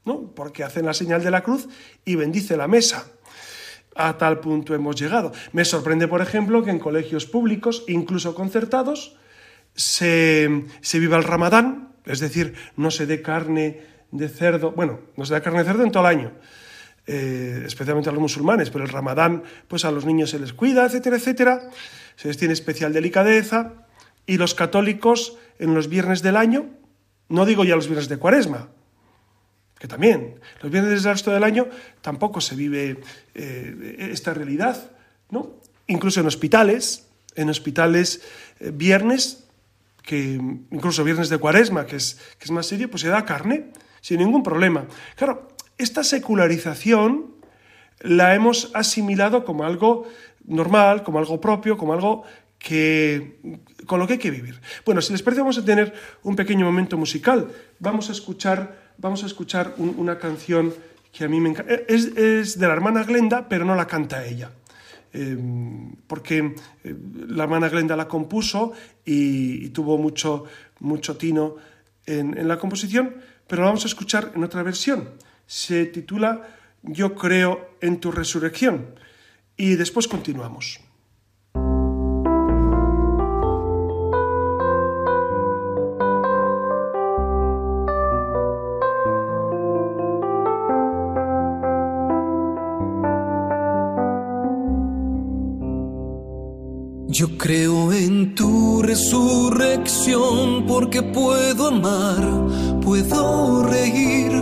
¿no? 0.05 0.33
Porque 0.37 0.63
hacen 0.63 0.87
la 0.87 0.95
señal 0.95 1.25
de 1.25 1.33
la 1.33 1.43
cruz 1.43 1.67
y 2.05 2.15
bendice 2.15 2.57
la 2.57 2.69
mesa. 2.69 3.11
A 3.97 4.17
tal 4.19 4.41
punto 4.41 4.75
hemos 4.75 4.97
llegado. 4.97 5.33
Me 5.53 5.65
sorprende, 5.65 6.09
por 6.09 6.23
ejemplo, 6.23 6.63
que 6.63 6.71
en 6.71 6.79
colegios 6.79 7.27
públicos, 7.27 7.85
incluso 7.89 8.35
concertados, 8.35 9.17
se, 9.75 10.65
se 10.81 10.99
viva 10.99 11.17
el 11.17 11.25
ramadán, 11.25 11.93
es 12.07 12.21
decir, 12.21 12.55
no 12.77 12.91
se 12.91 13.07
dé 13.07 13.23
carne 13.23 13.81
de 14.11 14.29
cerdo, 14.29 14.73
bueno, 14.73 15.01
no 15.17 15.25
se 15.25 15.35
da 15.35 15.41
carne 15.41 15.61
de 15.61 15.65
cerdo 15.67 15.85
en 15.85 15.93
todo 15.93 16.09
el 16.09 16.19
año, 16.19 16.33
eh, 17.07 17.63
especialmente 17.67 18.11
a 18.11 18.13
los 18.13 18.21
musulmanes, 18.21 18.71
pero 18.71 18.85
el 18.85 18.91
ramadán, 18.91 19.43
pues 19.69 19.85
a 19.85 19.91
los 19.91 20.05
niños 20.05 20.31
se 20.31 20.39
les 20.39 20.53
cuida, 20.53 20.87
etcétera, 20.87 21.17
etcétera, 21.17 21.71
se 22.17 22.29
les 22.29 22.37
tiene 22.37 22.55
especial 22.55 22.93
delicadeza, 22.93 23.87
y 24.27 24.37
los 24.37 24.55
católicos 24.55 25.37
en 25.59 25.75
los 25.75 25.89
viernes 25.89 26.23
del 26.23 26.37
año, 26.37 26.67
no 27.29 27.47
digo 27.47 27.65
ya 27.65 27.77
los 27.77 27.87
viernes 27.87 28.09
de 28.09 28.19
cuaresma, 28.19 28.69
que 29.81 29.89
también, 29.89 30.39
los 30.63 30.71
viernes 30.71 31.03
del 31.03 31.13
resto 31.13 31.31
del 31.31 31.43
año 31.43 31.67
tampoco 32.03 32.43
se 32.43 32.55
vive 32.55 33.01
eh, 33.35 34.11
esta 34.13 34.35
realidad, 34.35 34.91
¿no? 35.31 35.55
Incluso 35.87 36.21
en 36.21 36.27
hospitales, 36.27 37.09
en 37.35 37.49
hospitales 37.49 38.21
eh, 38.61 38.73
viernes, 38.75 39.45
que 40.03 40.35
incluso 40.71 41.03
viernes 41.03 41.31
de 41.31 41.39
cuaresma, 41.39 41.87
que 41.87 41.97
es, 41.97 42.19
que 42.39 42.45
es 42.45 42.51
más 42.51 42.67
serio, 42.67 42.91
pues 42.91 43.01
se 43.01 43.09
da 43.09 43.25
carne, 43.25 43.71
sin 44.03 44.19
ningún 44.19 44.43
problema. 44.43 44.85
Claro, 45.17 45.49
esta 45.79 46.05
secularización 46.05 47.35
la 48.01 48.35
hemos 48.35 48.71
asimilado 48.75 49.47
como 49.47 49.65
algo 49.65 50.07
normal, 50.45 51.03
como 51.05 51.19
algo 51.19 51.41
propio, 51.41 51.79
como 51.79 51.95
algo 51.95 52.25
que 52.59 53.41
con 53.87 53.99
lo 53.99 54.07
que 54.07 54.13
hay 54.13 54.19
que 54.19 54.31
vivir. 54.31 54.61
Bueno, 54.85 55.01
si 55.01 55.13
les 55.13 55.23
parece 55.23 55.41
vamos 55.41 55.59
a 55.59 55.65
tener 55.65 55.93
un 56.23 56.37
pequeño 56.37 56.67
momento 56.67 56.97
musical. 56.97 57.49
Vamos 57.79 58.11
a 58.11 58.13
escuchar, 58.13 58.90
vamos 59.01 59.23
a 59.23 59.27
escuchar 59.27 59.75
una 59.79 60.19
canción 60.19 60.75
que 61.13 61.25
a 61.25 61.29
mí 61.29 61.41
me 61.41 61.51
encanta. 61.51 61.75
Es, 61.89 62.15
de 62.59 62.67
la 62.67 62.73
hermana 62.73 63.05
Glenda, 63.05 63.49
pero 63.49 63.65
no 63.65 63.75
la 63.75 63.87
canta 63.87 64.25
ella. 64.25 64.53
Em, 65.13 65.97
porque 66.07 66.55
eh, 66.85 66.95
la 67.29 67.45
hermana 67.45 67.69
Glenda 67.69 67.97
la 67.97 68.07
compuso 68.07 68.73
y, 69.05 69.71
tuvo 69.71 69.99
mucho, 69.99 70.45
mucho 70.79 71.17
tino 71.17 71.57
en, 72.07 72.39
en 72.39 72.47
la 72.47 72.59
composición, 72.59 73.17
pero 73.49 73.63
la 73.63 73.69
vamos 73.69 73.85
a 73.85 73.89
escuchar 73.89 74.31
en 74.37 74.45
otra 74.45 74.63
versión 74.63 75.09
se 75.51 75.87
titula 75.87 76.47
Yo 76.83 77.17
creo 77.17 77.75
en 77.81 77.99
tu 77.99 78.13
resurrección. 78.13 78.95
Y 79.57 79.75
después 79.75 80.07
continuamos. 80.07 80.81
Yo 97.21 97.37
creo 97.37 97.93
en 97.93 98.35
tu 98.35 98.81
resurrección 98.81 100.65
porque 100.67 101.03
puedo 101.03 101.67
amar, 101.69 102.81
puedo 102.81 103.63
reír 103.63 104.33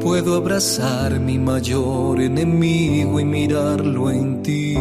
Puedo 0.00 0.36
abrazar 0.36 1.18
mi 1.18 1.38
mayor 1.38 2.20
enemigo 2.20 3.18
y 3.18 3.24
mirarlo 3.24 4.10
en 4.10 4.42
ti. 4.42 4.74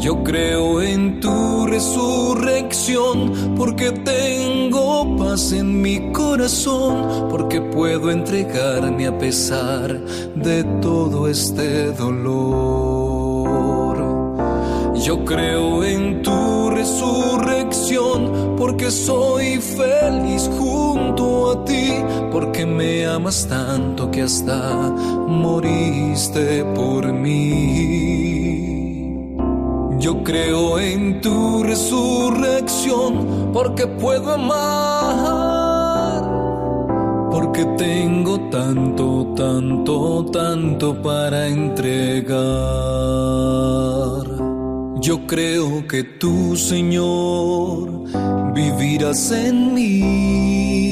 Yo 0.00 0.24
creo 0.24 0.80
en 0.80 1.20
tu 1.20 1.66
resurrección 1.66 3.54
porque 3.56 3.92
tengo 3.92 5.16
paz 5.18 5.52
en 5.52 5.82
mi 5.82 6.12
corazón, 6.12 7.28
porque 7.30 7.60
puedo 7.60 8.10
entregarme 8.10 9.06
a 9.06 9.18
pesar 9.18 9.98
de 10.34 10.64
todo 10.80 11.28
este 11.28 11.92
dolor. 11.92 13.03
Yo 15.04 15.22
creo 15.22 15.84
en 15.84 16.22
tu 16.22 16.70
resurrección 16.70 18.54
porque 18.56 18.90
soy 18.90 19.58
feliz 19.58 20.50
junto 20.58 21.50
a 21.50 21.64
ti 21.66 21.92
porque 22.32 22.64
me 22.64 23.04
amas 23.04 23.46
tanto 23.46 24.10
que 24.10 24.22
hasta 24.22 24.90
moriste 25.28 26.64
por 26.74 27.12
mí. 27.12 27.34
Yo 29.98 30.24
creo 30.24 30.78
en 30.78 31.20
tu 31.20 31.62
resurrección 31.62 33.50
porque 33.52 33.86
puedo 33.86 34.32
amar, 34.32 36.22
porque 37.30 37.66
tengo 37.76 38.40
tanto, 38.50 39.34
tanto, 39.36 40.24
tanto 40.32 41.02
para 41.02 41.46
entregar. 41.46 42.34
Yo 45.06 45.26
creo 45.26 45.86
que 45.86 46.02
tú, 46.02 46.56
Señor, 46.56 48.04
vivirás 48.54 49.30
en 49.32 49.74
mí 49.74 50.84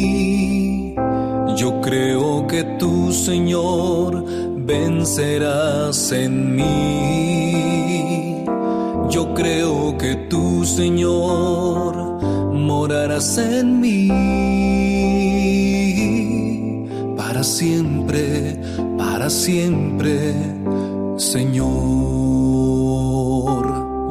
yo 1.63 1.81
creo 1.81 2.47
que 2.49 2.65
tú, 2.79 3.13
Señor, 3.13 4.25
vencerás 4.65 6.11
en 6.11 6.57
mí. 6.57 8.45
Yo 9.11 9.33
creo 9.35 9.97
que 9.97 10.17
tú, 10.29 10.65
Señor, 10.65 11.95
morarás 12.53 13.39
en 13.39 13.81
mí. 13.81 14.09
Para 17.17 17.45
siempre, 17.45 18.59
para 18.99 19.31
siempre, 19.31 20.35
Señor. 21.17 22.62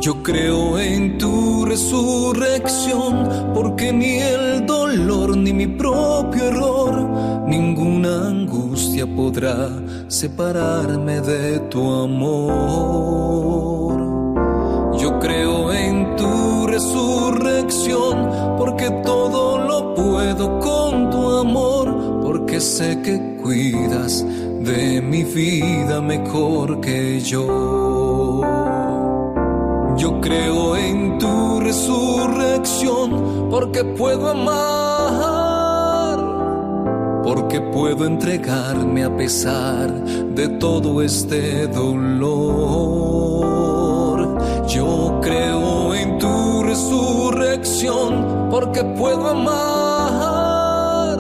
Yo 0.02 0.24
creo 0.24 0.80
en 0.80 1.20
tu 1.20 1.64
resurrección, 1.64 3.52
porque 3.54 3.94
ni 3.94 4.18
el 4.18 4.66
dolor 4.66 5.38
ni 5.38 5.54
mi 5.54 5.68
propio 5.68 6.44
error 6.44 7.08
ninguna 7.46 8.30
angustia 8.30 9.06
podrá 9.06 9.70
separarme 10.08 11.22
de 11.22 11.60
tu 11.70 11.88
amor. 11.94 12.42
Yo 14.98 15.20
creo 15.20 15.72
en 15.72 16.16
tu 16.16 16.66
resurrección 16.66 18.58
porque 18.58 18.90
todo 19.06 19.60
lo 19.60 19.94
puedo 19.94 20.58
con 20.58 21.12
tu 21.12 21.30
amor, 21.38 22.24
porque 22.24 22.60
sé 22.60 23.00
que 23.04 23.38
cuidas 23.40 24.26
de 24.62 25.00
mi 25.00 25.24
vida 25.26 26.02
mejor 26.02 26.82
que 26.82 27.20
yo. 27.20 28.81
Yo 30.02 30.20
creo 30.20 30.76
en 30.76 31.20
tu 31.20 31.60
resurrección 31.60 33.50
porque 33.52 33.84
puedo 33.84 34.30
amar 34.30 35.92
porque 37.24 37.62
puedo 37.62 38.08
entregarme 38.08 39.04
a 39.04 39.16
pesar 39.16 39.94
de 39.94 40.48
todo 40.58 41.04
este 41.04 41.68
dolor. 41.68 42.32
Yo 44.68 45.20
creo 45.22 45.94
en 45.94 46.18
tu 46.18 46.64
resurrección 46.64 48.48
porque 48.50 48.84
puedo 48.84 49.28
amar, 49.28 51.20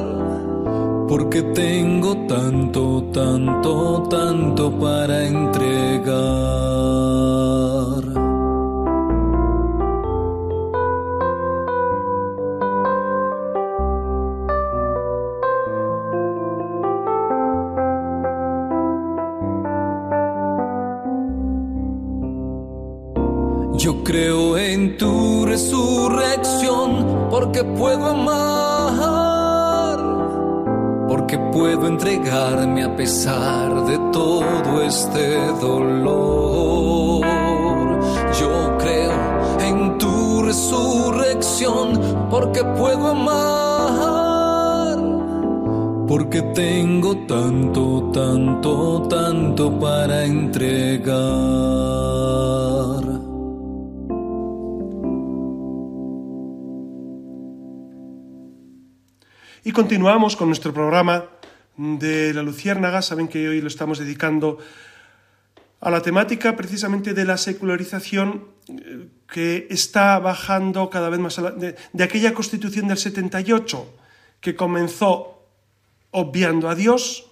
porque 1.08 1.44
tengo 1.44 2.17
tanto, 2.26 3.04
tanto, 3.13 4.08
tanto 4.10 4.72
para 4.72 5.24
entregar. 5.28 6.62
Resurrección 25.52 27.28
porque 27.30 27.62
puedo 27.66 28.06
amar, 28.06 29.98
porque 31.10 31.38
puedo 31.52 31.88
entregarme 31.88 32.84
a 32.86 32.96
pesar 32.96 33.86
de 33.86 33.98
todo 34.14 34.82
este 34.82 35.36
dolor. 35.60 37.26
Yo 38.40 38.78
creo 38.80 39.12
en 39.60 39.98
tu 39.98 40.44
resurrección 40.44 42.00
porque 42.30 42.64
puedo 42.64 43.08
amar, 43.10 44.98
porque 46.08 46.42
tengo 46.54 47.18
tanto, 47.28 48.10
tanto, 48.14 49.02
tanto 49.10 49.78
para 49.82 50.24
entregar. 50.24 51.12
Y 59.63 59.74
continuamos 59.74 60.36
con 60.36 60.47
nuestro 60.47 60.74
programa 60.74 61.26
de 61.78 62.34
la 62.34 62.41
Luciérnaga. 62.41 63.04
Saben 63.04 63.28
que 63.28 63.47
hoy 63.47 63.62
lo 63.62 63.67
estamos 63.67 64.00
dedicando 64.00 64.58
a 65.80 65.91
la 65.91 66.02
temática 66.02 66.56
precisamente 66.56 67.13
de 67.13 67.26
la 67.26 67.38
secularización 67.38 68.47
eh, 68.67 69.08
que 69.32 69.67
está 69.69 70.17
bajando 70.17 70.89
cada 70.89 71.10
vez 71.10 71.19
más 71.19 71.36
de, 71.60 71.76
de 71.93 72.04
aquella 72.04 72.34
constitución 72.34 72.88
del 72.88 72.97
78 72.97 73.93
que 74.39 74.56
comenzó 74.56 75.45
obviando 76.10 76.67
a 76.67 76.74
Dios, 76.74 77.32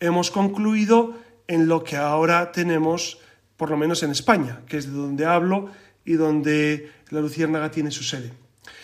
hemos 0.00 0.30
concluido 0.30 1.18
en 1.48 1.68
lo 1.68 1.84
que 1.84 1.98
ahora 1.98 2.50
tenemos, 2.50 3.18
por 3.58 3.68
lo 3.68 3.76
menos 3.76 4.02
en 4.02 4.10
España, 4.10 4.62
que 4.66 4.78
es 4.78 4.86
de 4.86 4.92
donde 4.92 5.26
hablo 5.26 5.70
y 6.06 6.14
donde 6.14 6.90
la 7.10 7.20
Luciérnaga 7.20 7.70
tiene 7.70 7.90
su 7.90 8.04
sede. 8.04 8.41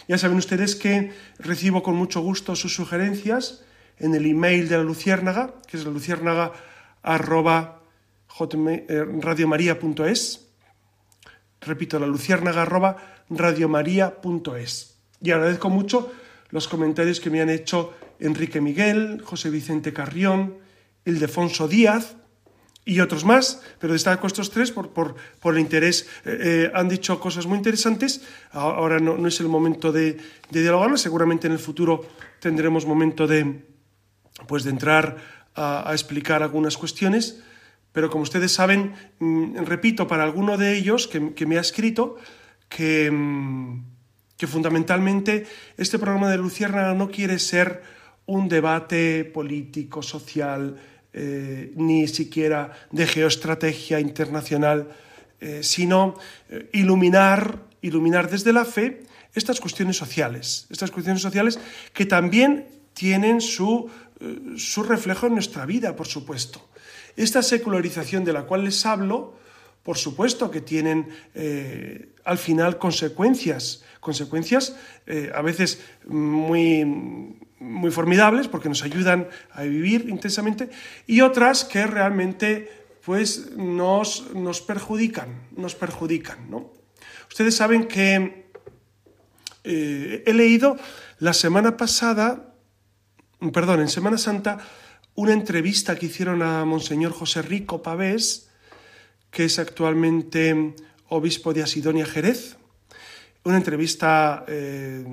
Ya 0.08 0.16
saben 0.16 0.38
ustedes 0.38 0.74
que 0.74 1.12
recibo 1.38 1.82
con 1.82 1.94
mucho 1.94 2.22
gusto 2.22 2.56
sus 2.56 2.74
sugerencias 2.74 3.62
en 3.98 4.14
el 4.14 4.24
email 4.24 4.66
de 4.68 4.78
la 4.78 4.82
Luciérnaga, 4.82 5.52
que 5.66 5.76
es 5.76 5.84
la 5.84 5.90
luciérnaga 5.90 6.52
eh, 7.04 7.18
radiomaria.es. 9.20 10.48
Repito, 11.60 11.98
la 11.98 12.06
luciérnaga 12.06 12.62
arroba. 12.62 12.96
Y 15.20 15.30
agradezco 15.30 15.68
mucho 15.68 16.10
los 16.50 16.68
comentarios 16.68 17.20
que 17.20 17.28
me 17.28 17.42
han 17.42 17.50
hecho 17.50 17.92
Enrique 18.18 18.62
Miguel, 18.62 19.20
José 19.22 19.50
Vicente 19.50 19.92
Carrión, 19.92 20.56
Ildefonso 21.04 21.68
Díaz 21.68 22.16
y 22.88 23.00
otros 23.00 23.22
más, 23.22 23.60
pero 23.78 23.92
destaco 23.92 24.26
estos 24.26 24.50
tres 24.50 24.72
por, 24.72 24.88
por, 24.88 25.14
por 25.42 25.52
el 25.52 25.60
interés. 25.60 26.08
Eh, 26.24 26.38
eh, 26.40 26.72
han 26.74 26.88
dicho 26.88 27.20
cosas 27.20 27.44
muy 27.44 27.58
interesantes. 27.58 28.22
Ahora 28.50 28.98
no, 28.98 29.28
es 29.28 29.40
el 29.40 29.48
momento 29.48 29.92
de, 29.92 30.16
de 30.48 30.62
dialogar, 30.62 30.98
seguramente 30.98 31.46
en 31.46 31.52
el 31.52 31.58
futuro 31.58 32.08
tendremos 32.40 32.86
momento 32.86 33.26
de, 33.26 33.62
pues, 34.46 34.64
de 34.64 34.70
entrar 34.70 35.16
a, 35.54 35.90
explicar 35.92 36.42
algunas 36.42 36.76
cuestiones 36.76 37.40
pero 37.90 38.10
como 38.10 38.22
ustedes 38.22 38.52
saben, 38.52 38.92
mm, 39.18 39.64
repito, 39.64 40.06
para 40.06 40.22
alguno 40.22 40.56
de 40.56 40.76
ellos 40.76 41.08
que, 41.08 41.46
me 41.46 41.56
ha 41.56 41.60
escrito, 41.60 42.16
que, 42.68 43.10
mm, 43.10 43.82
que, 44.36 44.46
fundamentalmente 44.46 45.46
este 45.76 45.98
programa 45.98 46.30
de 46.30 46.36
Lucierna 46.36 46.94
no 46.94 47.10
quiere 47.10 47.40
ser 47.40 47.82
un 48.26 48.48
debate 48.48 49.24
político, 49.24 50.02
social, 50.02 50.76
eh, 51.20 51.72
ni 51.74 52.06
siquiera 52.06 52.70
de 52.92 53.04
geoestrategia 53.04 53.98
internacional, 53.98 54.86
eh, 55.40 55.64
sino 55.64 56.14
eh, 56.48 56.70
iluminar, 56.72 57.58
iluminar 57.82 58.30
desde 58.30 58.52
la 58.52 58.64
fe 58.64 59.02
estas 59.34 59.58
cuestiones 59.58 59.96
sociales, 59.96 60.68
estas 60.70 60.92
cuestiones 60.92 61.20
sociales 61.20 61.58
que 61.92 62.06
también 62.06 62.68
tienen 62.94 63.40
su, 63.40 63.90
su 64.56 64.84
reflejo 64.84 65.26
en 65.26 65.34
nuestra 65.34 65.66
vida, 65.66 65.96
por 65.96 66.06
supuesto. 66.06 66.68
Esta 67.16 67.42
secularización 67.42 68.22
de 68.22 68.34
la 68.34 68.44
cual 68.44 68.62
les 68.62 68.86
hablo, 68.86 69.34
por 69.82 69.98
supuesto 69.98 70.52
que 70.52 70.60
tienen 70.60 71.08
al 72.24 72.38
final 72.38 72.78
consecuencias, 72.78 73.82
consecuencias 73.98 74.76
a 75.34 75.42
veces 75.42 75.80
muy, 76.06 77.38
muy 77.60 77.90
formidables 77.90 78.48
porque 78.48 78.68
nos 78.68 78.82
ayudan 78.82 79.28
a 79.52 79.62
vivir 79.62 80.08
intensamente 80.08 80.70
y 81.06 81.20
otras 81.20 81.64
que 81.64 81.86
realmente 81.86 82.70
pues, 83.04 83.52
nos, 83.56 84.34
nos 84.34 84.60
perjudican, 84.60 85.48
nos 85.56 85.74
perjudican. 85.74 86.50
¿no? 86.50 86.72
Ustedes 87.28 87.56
saben 87.56 87.86
que 87.88 88.48
eh, 89.64 90.22
he 90.26 90.32
leído 90.32 90.76
la 91.18 91.32
semana 91.32 91.76
pasada, 91.76 92.54
perdón, 93.52 93.80
en 93.80 93.88
Semana 93.88 94.18
Santa, 94.18 94.58
una 95.14 95.32
entrevista 95.32 95.96
que 95.96 96.06
hicieron 96.06 96.42
a 96.42 96.64
Monseñor 96.64 97.12
José 97.12 97.42
Rico 97.42 97.82
Pavés, 97.82 98.50
que 99.30 99.44
es 99.44 99.58
actualmente 99.58 100.74
obispo 101.08 101.52
de 101.52 101.62
Asidonia 101.62 102.06
Jerez. 102.06 102.56
Una 103.44 103.56
entrevista 103.56 104.44
eh, 104.46 105.04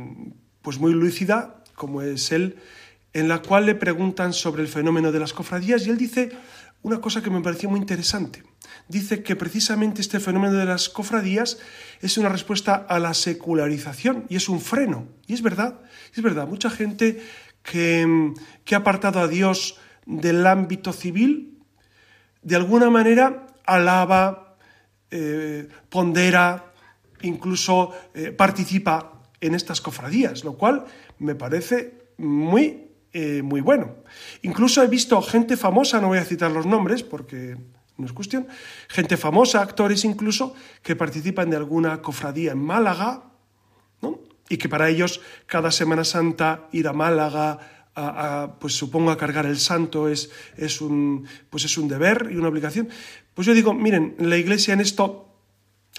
pues 0.62 0.80
muy 0.80 0.94
lúcida, 0.94 1.64
como 1.76 2.02
es 2.02 2.32
él, 2.32 2.58
en 3.14 3.28
la 3.28 3.42
cual 3.42 3.66
le 3.66 3.76
preguntan 3.76 4.34
sobre 4.34 4.62
el 4.62 4.68
fenómeno 4.68 5.12
de 5.12 5.20
las 5.20 5.34
cofradías 5.34 5.86
y 5.86 5.90
él 5.90 5.98
dice 5.98 6.32
una 6.82 7.02
cosa 7.02 7.22
que 7.24 7.30
me 7.30 7.42
pareció 7.42 7.70
muy 7.70 7.80
interesante. 7.80 8.44
Dice 8.88 9.24
que 9.24 9.36
precisamente 9.36 10.02
este 10.02 10.20
fenómeno 10.20 10.54
de 10.54 10.66
las 10.66 10.90
cofradías 10.90 11.58
es 12.02 12.18
una 12.18 12.30
respuesta 12.30 12.76
a 12.76 13.00
la 13.00 13.14
secularización 13.14 14.26
y 14.30 14.36
es 14.36 14.50
un 14.50 14.62
freno. 14.62 15.08
Y 15.26 15.34
es 15.34 15.42
verdad, 15.42 15.80
es 16.14 16.22
verdad, 16.22 16.48
mucha 16.48 16.70
gente 16.70 17.24
que, 17.64 18.34
que 18.64 18.76
ha 18.76 18.80
apartado 18.80 19.20
a 19.20 19.28
Dios 19.28 19.80
del 20.06 20.46
ámbito 20.46 20.94
civil, 20.94 21.58
de 22.44 22.56
alguna 22.56 22.92
manera 22.92 23.48
alaba, 23.66 24.58
eh, 25.10 25.68
pondera, 25.90 26.72
incluso 27.22 27.92
eh, 28.14 28.32
participa 28.32 29.24
en 29.42 29.56
estas 29.56 29.82
cofradías, 29.82 30.44
lo 30.44 30.54
cual 30.54 30.86
me 31.20 31.36
parece 31.36 32.10
muy, 32.18 32.90
eh, 33.14 33.42
muy 33.42 33.62
bueno. 33.62 33.96
Incluso 34.42 34.84
he 34.84 34.88
visto 34.88 35.22
gente 35.22 35.58
famosa, 35.58 36.02
no 36.02 36.08
voy 36.08 36.18
a 36.18 36.26
citar 36.26 36.52
los 36.52 36.66
nombres 36.66 37.04
porque 37.04 37.58
no 37.98 38.06
es 38.06 38.14
cuestión, 38.14 38.48
gente 38.90 39.18
famosa, 39.18 39.62
actores 39.62 40.04
incluso, 40.04 40.54
que 40.84 40.96
participan 40.96 41.50
de 41.50 41.58
alguna 41.58 42.02
cofradía 42.02 42.52
en 42.52 42.60
Málaga, 42.60 43.24
¿no? 44.02 44.20
y 44.50 44.58
que 44.58 44.70
para 44.70 44.90
ellos 44.90 45.22
cada 45.46 45.72
Semana 45.72 46.04
Santa 46.04 46.68
ir 46.72 46.88
a 46.88 46.94
Málaga, 46.94 47.60
pues 48.60 48.74
supongo 48.74 49.12
a 49.12 49.18
cargar 49.18 49.46
el 49.46 49.58
santo 49.58 50.10
es, 50.10 50.30
es, 50.58 50.82
un, 50.82 51.26
pues 51.50 51.64
es 51.64 51.78
un 51.78 51.88
deber 51.88 52.30
y 52.32 52.36
una 52.36 52.50
obligación. 52.50 52.90
Pues 53.34 53.48
yo 53.48 53.54
digo, 53.54 53.74
miren, 53.74 54.16
la 54.20 54.38
iglesia 54.38 54.74
en 54.74 54.82
esto 54.82 55.30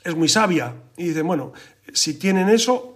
es 0.04 0.14
muy 0.14 0.28
sabia 0.28 0.74
y 0.96 1.08
dice, 1.08 1.22
bueno, 1.22 1.52
si 1.92 2.18
tienen 2.18 2.48
eso, 2.48 2.95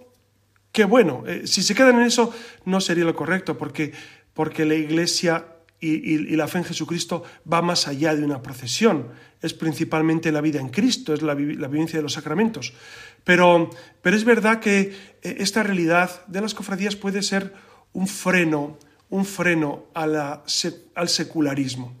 qué 0.71 0.85
bueno. 0.85 1.23
Eh, 1.27 1.47
si 1.47 1.63
se 1.63 1.75
quedan 1.75 1.99
en 1.99 2.07
eso, 2.07 2.33
no 2.65 2.81
sería 2.81 3.05
lo 3.05 3.15
correcto, 3.15 3.57
porque, 3.57 3.93
porque 4.33 4.65
la 4.65 4.75
iglesia 4.75 5.45
y, 5.79 6.35
la 6.35 6.47
fe 6.47 6.59
en 6.59 6.65
Jesucristo 6.65 7.23
va 7.51 7.61
más 7.61 7.87
allá 7.87 8.15
de 8.15 8.23
una 8.23 8.41
procesión. 8.41 9.07
Es 9.41 9.53
principalmente 9.53 10.31
la 10.31 10.41
vida 10.41 10.59
en 10.59 10.69
Cristo, 10.69 11.13
es 11.13 11.21
la, 11.23 11.33
vivencia 11.33 11.97
de 11.97 12.03
los 12.03 12.13
sacramentos. 12.13 12.73
Pero, 13.23 13.69
pero 14.01 14.15
es 14.15 14.23
verdad 14.23 14.59
que 14.59 14.93
eh, 15.23 15.35
esta 15.39 15.63
realidad 15.63 16.25
de 16.27 16.41
las 16.41 16.53
cofradías 16.53 16.95
puede 16.95 17.23
ser 17.23 17.53
un 17.93 18.07
freno 18.07 18.77
un 19.11 19.25
freno 19.25 19.87
al 19.93 21.09
secularismo. 21.09 21.93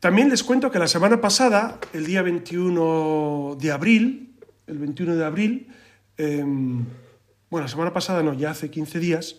También 0.00 0.30
les 0.30 0.42
cuento 0.42 0.70
que 0.70 0.78
la 0.78 0.88
semana 0.88 1.20
pasada, 1.20 1.78
el 1.92 2.06
día 2.06 2.22
21 2.22 3.56
de 3.60 3.70
abril, 3.70 4.34
el 4.66 4.78
21 4.78 5.16
de 5.16 5.24
abril, 5.24 5.68
em, 6.16 6.84
bueno, 7.50 7.64
la 7.64 7.70
semana 7.70 7.92
pasada 7.92 8.22
no, 8.22 8.34
ya 8.34 8.50
hace 8.50 8.70
15 8.70 8.98
días, 8.98 9.36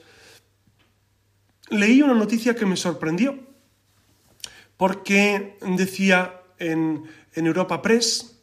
leí 1.69 2.02
una 2.02 2.13
noticia 2.13 2.56
que 2.56 2.65
me 2.65 2.76
sorprendió, 2.76 3.39
porque 4.78 5.58
decía 5.62 6.41
en, 6.58 7.10
Europa 7.34 7.82
Press, 7.82 8.41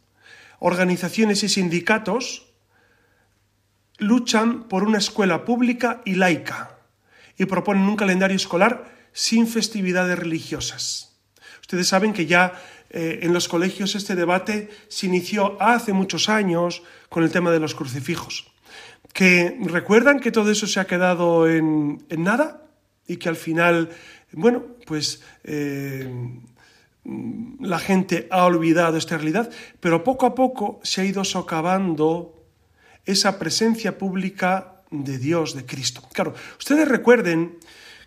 organizaciones 0.59 1.43
y 1.43 1.49
sindicatos 1.49 2.47
luchan 3.99 4.69
por 4.69 4.85
una 4.85 4.99
escuela 4.99 5.45
pública 5.45 6.03
y 6.05 6.15
laica 6.15 6.79
y 7.37 7.45
proponen 7.45 7.89
un 7.89 7.97
calendario 7.97 8.37
escolar 8.37 8.95
sin 9.13 9.47
festividades 9.47 10.19
religiosas. 10.19 11.19
Ustedes 11.61 11.89
saben 11.89 12.13
que 12.13 12.27
ya 12.27 12.55
eh, 12.91 13.21
en 13.23 13.35
los 13.35 13.49
colegios 13.49 13.95
este 13.95 14.15
debate 14.15 14.71
se 14.89 15.07
inició 15.07 15.61
hace 15.61 15.93
muchos 15.93 16.29
años 16.29 16.83
con 17.09 17.25
el 17.25 17.33
tema 17.33 17.51
de 17.51 17.61
los 17.61 17.75
crucifijos. 17.75 18.53
Que 19.17 19.57
recuerdan 19.63 20.21
que 20.21 20.31
todo 20.31 20.51
eso 20.51 20.67
se 20.67 20.79
ha 20.79 20.87
quedado 20.87 21.49
en, 21.49 22.05
nada 22.19 22.69
y 23.09 23.17
que 23.17 23.31
al 23.31 23.37
final, 23.37 23.89
bueno, 24.33 24.77
pues 24.85 25.23
eh, 25.43 26.07
la 27.61 27.79
gente 27.79 28.29
ha 28.31 28.45
olvidado 28.45 28.99
esta 28.99 29.17
realidad, 29.17 29.49
pero 29.81 30.05
poco 30.05 30.27
a 30.27 30.35
poco 30.35 30.81
se 30.83 31.01
ha 31.01 31.05
ido 31.07 31.25
socavando 31.25 32.45
esa 33.07 33.39
presencia 33.39 33.97
pública 33.97 34.83
de 34.91 35.17
Dios, 35.17 35.55
de 35.55 35.65
Cristo. 35.65 36.03
Claro, 36.13 36.35
ustedes 36.59 36.87
recuerden 36.87 37.57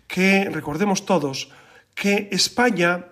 que, 0.06 0.48
recordemos 0.48 1.06
todos, 1.06 1.50
que 1.92 2.28
España 2.30 3.06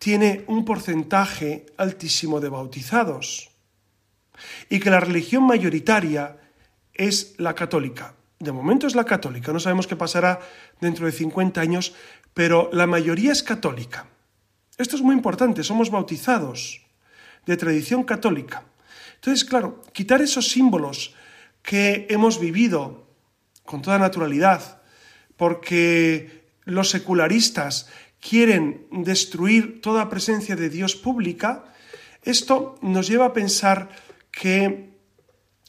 tiene 0.00 0.42
un 0.48 0.64
porcentaje 0.64 1.66
altísimo 1.76 2.40
de 2.40 2.48
bautizados 2.48 3.50
y 4.68 4.80
que 4.80 4.90
la 4.90 4.98
religión 4.98 5.44
mayoritaria 5.44 6.34
es 6.98 7.34
la 7.38 7.54
católica. 7.54 8.14
De 8.38 8.52
momento 8.52 8.86
es 8.86 8.94
la 8.94 9.04
católica, 9.04 9.52
no 9.52 9.58
sabemos 9.58 9.86
qué 9.86 9.96
pasará 9.96 10.38
dentro 10.80 11.06
de 11.06 11.12
50 11.12 11.60
años, 11.60 11.94
pero 12.34 12.68
la 12.72 12.86
mayoría 12.86 13.32
es 13.32 13.42
católica. 13.42 14.06
Esto 14.76 14.94
es 14.94 15.02
muy 15.02 15.14
importante, 15.14 15.64
somos 15.64 15.90
bautizados 15.90 16.82
de 17.46 17.56
tradición 17.56 18.04
católica. 18.04 18.64
Entonces, 19.16 19.44
claro, 19.44 19.82
quitar 19.92 20.20
esos 20.22 20.48
símbolos 20.48 21.14
que 21.62 22.06
hemos 22.10 22.38
vivido 22.38 23.08
con 23.64 23.82
toda 23.82 23.98
naturalidad 23.98 24.82
porque 25.36 26.44
los 26.64 26.90
secularistas 26.90 27.88
quieren 28.20 28.86
destruir 28.90 29.80
toda 29.80 30.08
presencia 30.08 30.56
de 30.56 30.70
Dios 30.70 30.94
pública, 30.94 31.64
esto 32.22 32.76
nos 32.82 33.08
lleva 33.08 33.26
a 33.26 33.32
pensar 33.32 33.88
que 34.30 34.97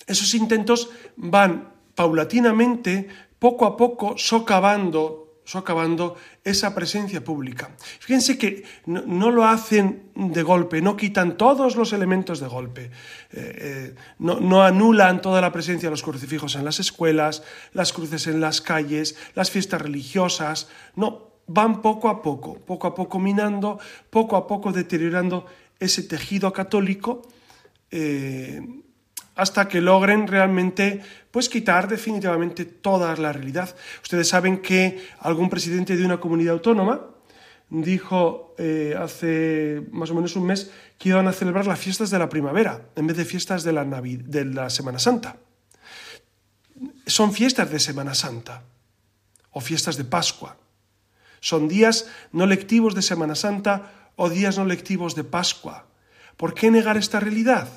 esos 0.10 0.34
intentos 0.34 0.90
van 1.16 1.72
paulatinamente, 1.96 3.08
poco 3.40 3.66
a 3.66 3.78
poco, 3.78 4.18
socavando 4.18 5.30
socavando 5.50 6.16
esa 6.44 6.76
presencia 6.76 7.24
pública. 7.24 7.74
Fíjense 8.00 8.38
que 8.38 8.64
no, 8.86 9.32
lo 9.32 9.46
hacen 9.46 10.12
de 10.14 10.44
golpe, 10.44 10.80
no 10.80 10.96
quitan 10.96 11.38
todos 11.38 11.76
los 11.76 11.92
elementos 11.92 12.40
de 12.40 12.48
golpe, 12.48 12.92
eh, 13.32 13.56
eh, 13.58 13.96
no, 14.20 14.62
anulan 14.62 15.24
toda 15.24 15.42
la 15.42 15.52
presencia 15.52 15.90
de 15.90 15.92
los 15.92 16.04
crucifijos 16.04 16.56
en 16.56 16.66
las 16.66 16.80
escuelas, 16.80 17.42
las 17.74 17.94
cruces 17.94 18.28
en 18.28 18.42
las 18.42 18.62
calles, 18.62 19.18
las 19.34 19.50
fiestas 19.50 19.82
religiosas, 19.82 20.70
no, 20.96 21.32
van 21.48 21.82
poco 21.82 22.10
a 22.10 22.22
poco, 22.22 22.54
poco 22.60 22.86
a 22.86 22.94
poco 22.94 23.18
minando, 23.18 23.80
poco 24.12 24.36
a 24.36 24.46
poco 24.46 24.72
deteriorando 24.72 25.48
ese 25.80 26.04
tejido 26.04 26.54
católico. 26.54 27.24
Eh, 27.90 28.62
hasta 29.40 29.68
que 29.68 29.80
logren 29.80 30.28
realmente 30.28 31.02
pues 31.32 31.48
quitar 31.48 31.88
definitivamente 31.88 32.66
toda 32.66 33.16
la 33.16 33.32
realidad. 33.32 33.74
Ustedes 34.04 34.28
saben 34.28 34.60
que 34.60 35.08
algún 35.20 35.50
presidente 35.50 35.96
de 35.96 36.06
una 36.06 36.20
comunidad 36.20 36.54
autónoma 36.54 37.08
dijo 37.70 38.56
eh, 38.58 38.96
hace 39.00 39.82
más 39.92 40.10
o 40.12 40.16
menos 40.16 40.36
un 40.36 40.46
mes 40.46 40.72
que 40.98 41.10
iban 41.10 41.28
a 41.28 41.34
celebrar 41.34 41.68
las 41.68 41.80
fiestas 41.80 42.10
de 42.10 42.20
la 42.20 42.28
primavera 42.28 42.90
en 42.96 43.08
vez 43.08 43.16
de 43.16 43.26
fiestas 43.26 43.64
de 43.64 43.72
la, 43.72 43.86
de 43.86 44.46
la 44.46 44.70
Semana 44.70 45.00
Santa. 45.00 45.38
Son 47.06 47.32
fiestas 47.32 47.72
de 47.72 47.80
Semana 47.80 48.16
Santa 48.16 48.64
o 49.52 49.62
fiestas 49.62 49.96
de 49.96 50.04
Pascua. 50.04 50.58
Son 51.40 51.70
días 51.70 52.08
no 52.34 52.46
lectivos 52.46 52.94
de 52.94 53.02
Semana 53.02 53.36
Santa 53.36 54.12
o 54.18 54.30
días 54.30 54.58
no 54.58 54.66
lectivos 54.66 55.16
de 55.16 55.24
Pascua. 55.24 55.88
¿Por 56.36 56.54
qué 56.54 56.72
negar 56.72 56.98
esta 56.98 57.22
realidad? 57.22 57.70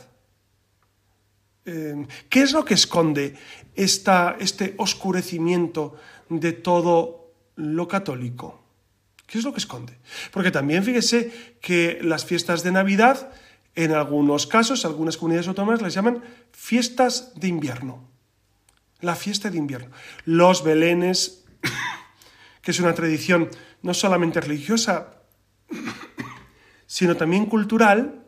Eh, 1.65 2.07
¿Qué 2.29 2.43
es 2.43 2.53
lo 2.53 2.65
que 2.65 2.75
esconde 2.75 3.37
este 3.75 4.75
oscurecimiento 4.79 5.97
de 6.29 6.53
todo 6.53 7.33
lo 7.57 7.87
católico? 7.87 8.63
¿Qué 9.27 9.39
es 9.39 9.45
lo 9.45 9.53
que 9.53 9.61
esconde? 9.61 9.99
Porque 10.33 10.51
también 10.51 10.85
fíjese 10.85 11.57
que 11.61 11.99
las 12.03 12.25
fiestas 12.25 12.63
de 12.63 12.73
Navidad, 12.73 13.33
en 13.75 13.93
algunos 13.93 14.47
casos, 14.47 14.85
algunas 14.85 15.17
comunidades 15.17 15.49
autónomas 15.49 15.81
las 15.81 15.95
llaman 15.95 16.23
fiestas 16.51 17.33
de 17.37 17.49
invierno. 17.49 18.09
La 19.01 19.15
fiesta 19.15 19.49
de 19.49 19.59
invierno. 19.59 19.91
Los 20.25 20.65
belenes, 20.65 21.45
que 22.61 22.73
es 22.73 22.81
una 22.81 22.95
tradición 22.95 23.49
no 23.83 23.95
solamente 23.95 24.41
religiosa, 24.41 25.23
sino 26.87 27.17
también 27.17 27.47
cultural, 27.47 28.25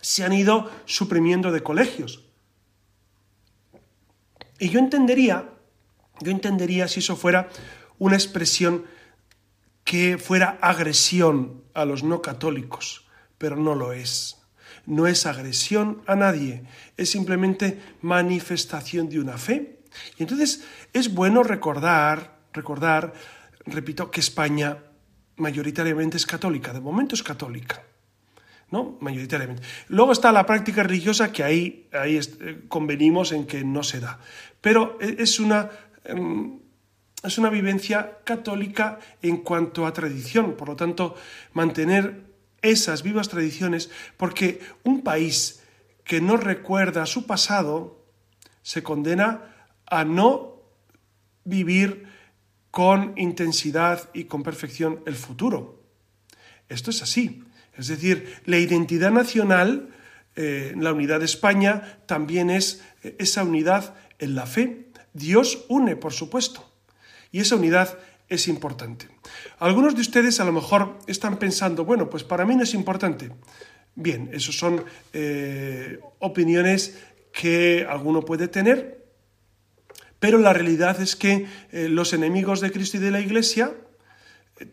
se 0.00 0.22
han 0.22 0.32
ido 0.34 0.70
suprimiendo 0.84 1.50
de 1.50 1.62
colegios. 1.62 2.27
Y 4.58 4.70
yo 4.70 4.78
entendería, 4.78 5.50
yo 6.20 6.30
entendería 6.30 6.88
si 6.88 7.00
eso 7.00 7.16
fuera 7.16 7.48
una 7.98 8.16
expresión 8.16 8.84
que 9.84 10.18
fuera 10.18 10.58
agresión 10.60 11.62
a 11.74 11.84
los 11.84 12.02
no 12.02 12.20
católicos, 12.20 13.06
pero 13.38 13.56
no 13.56 13.74
lo 13.74 13.92
es. 13.92 14.36
No 14.84 15.06
es 15.06 15.26
agresión 15.26 16.02
a 16.06 16.16
nadie, 16.16 16.64
es 16.96 17.10
simplemente 17.10 17.80
manifestación 18.00 19.08
de 19.08 19.20
una 19.20 19.38
fe. 19.38 19.80
Y 20.16 20.22
entonces 20.22 20.64
es 20.92 21.14
bueno 21.14 21.42
recordar, 21.42 22.38
recordar, 22.52 23.12
repito, 23.66 24.10
que 24.10 24.20
España 24.20 24.78
mayoritariamente 25.36 26.16
es 26.16 26.26
católica, 26.26 26.72
de 26.72 26.80
momento 26.80 27.14
es 27.14 27.22
católica. 27.22 27.82
¿No? 28.70 28.98
Mayoritariamente. 29.00 29.62
Luego 29.88 30.12
está 30.12 30.32
la 30.32 30.46
práctica 30.46 30.82
religiosa 30.82 31.32
que 31.32 31.42
ahí, 31.42 31.88
ahí 31.92 32.18
eh, 32.18 32.64
convenimos 32.68 33.32
en 33.32 33.46
que 33.46 33.64
no 33.64 33.82
se 33.82 34.00
da. 34.00 34.18
Pero 34.60 34.98
e, 35.00 35.16
es 35.22 35.40
una, 35.40 35.70
em, 36.04 36.58
es 37.22 37.38
una 37.38 37.50
vivencia 37.50 38.18
católica 38.24 38.98
en 39.22 39.38
cuanto 39.38 39.86
a 39.86 39.92
tradición. 39.92 40.54
Por 40.54 40.68
lo 40.68 40.76
tanto, 40.76 41.14
mantener 41.52 42.28
esas 42.60 43.02
vivas 43.02 43.28
tradiciones, 43.28 43.90
porque 44.16 44.60
un 44.84 45.02
país 45.02 45.62
que 46.04 46.20
no 46.20 46.36
recuerda 46.36 47.06
su 47.06 47.26
pasado 47.26 48.04
se 48.62 48.82
condena 48.82 49.54
a 49.86 50.04
no 50.04 50.62
vivir 51.44 52.06
con 52.70 53.14
intensidad 53.16 54.10
y 54.12 54.24
con 54.24 54.42
perfección 54.42 55.02
el 55.06 55.14
futuro. 55.14 55.82
Esto 56.68 56.90
es 56.90 57.02
así. 57.02 57.42
Es 57.78 57.86
decir, 57.86 58.34
la 58.44 58.58
identidad 58.58 59.12
nacional, 59.12 59.90
eh, 60.34 60.74
la 60.76 60.92
unidad 60.92 61.20
de 61.20 61.26
España, 61.26 62.00
también 62.06 62.50
es 62.50 62.82
eh, 63.04 63.14
esa 63.18 63.44
unidad 63.44 63.94
en 64.18 64.34
la 64.34 64.46
fe. 64.46 64.88
Dios 65.14 65.64
une, 65.68 65.94
por 65.94 66.12
supuesto, 66.12 66.68
y 67.30 67.40
esa 67.40 67.54
unidad 67.54 67.96
es 68.28 68.48
importante. 68.48 69.08
Algunos 69.60 69.94
de 69.94 70.00
ustedes 70.00 70.40
a 70.40 70.44
lo 70.44 70.52
mejor 70.52 70.98
están 71.06 71.38
pensando, 71.38 71.84
bueno, 71.84 72.10
pues 72.10 72.24
para 72.24 72.44
mí 72.44 72.56
no 72.56 72.64
es 72.64 72.74
importante. 72.74 73.30
Bien, 73.94 74.28
esas 74.32 74.56
son 74.56 74.84
eh, 75.12 76.00
opiniones 76.18 76.98
que 77.32 77.86
alguno 77.88 78.22
puede 78.24 78.48
tener, 78.48 79.06
pero 80.18 80.38
la 80.38 80.52
realidad 80.52 81.00
es 81.00 81.14
que 81.14 81.46
los 81.70 82.12
enemigos 82.12 82.60
de 82.60 82.72
Cristo 82.72 82.96
y 82.96 83.00
de 83.00 83.12
la 83.12 83.20
Iglesia 83.20 83.72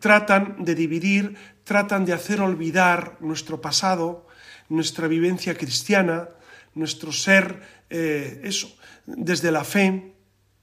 tratan 0.00 0.64
de 0.64 0.74
dividir, 0.74 1.36
tratan 1.64 2.04
de 2.04 2.12
hacer 2.12 2.40
olvidar 2.40 3.16
nuestro 3.20 3.60
pasado, 3.60 4.26
nuestra 4.68 5.08
vivencia 5.08 5.56
cristiana, 5.56 6.28
nuestro 6.74 7.12
ser, 7.12 7.62
eh, 7.90 8.40
eso, 8.44 8.74
desde 9.06 9.50
la 9.50 9.64
fe, 9.64 10.12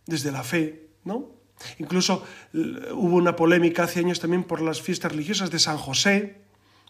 desde 0.05 0.31
la 0.31 0.43
fe, 0.43 0.87
¿no? 1.05 1.31
Incluso 1.79 2.23
hubo 2.53 3.15
una 3.15 3.35
polémica 3.35 3.83
hace 3.83 3.99
años 3.99 4.19
también 4.19 4.43
por 4.43 4.61
las 4.61 4.81
fiestas 4.81 5.11
religiosas 5.11 5.49
de 5.49 5.59
San 5.59 5.77
José, 5.77 6.41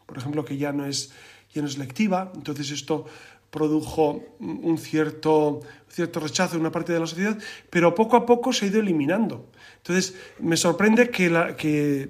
por 0.06 0.18
ejemplo, 0.18 0.44
que 0.44 0.58
ya 0.58 0.72
no 0.72 0.86
es, 0.86 1.14
ya 1.54 1.62
no 1.62 1.68
es 1.68 1.78
lectiva, 1.78 2.32
entonces 2.36 2.72
esto 2.72 3.06
produjo 3.50 4.24
un 4.40 4.78
cierto, 4.80 5.62
cierto 5.88 6.20
rechazo 6.20 6.56
en 6.56 6.62
una 6.62 6.72
parte 6.72 6.92
de 6.92 7.00
la 7.00 7.06
sociedad, 7.06 7.38
pero 7.70 7.94
poco 7.94 8.18
a 8.18 8.26
poco 8.26 8.52
se 8.52 8.66
ha 8.66 8.68
ido 8.70 8.80
eliminando. 8.80 9.52
Entonces, 9.84 10.16
me 10.40 10.56
sorprende 10.56 11.10
que, 11.10 11.30
la, 11.30 11.58
que 11.58 12.10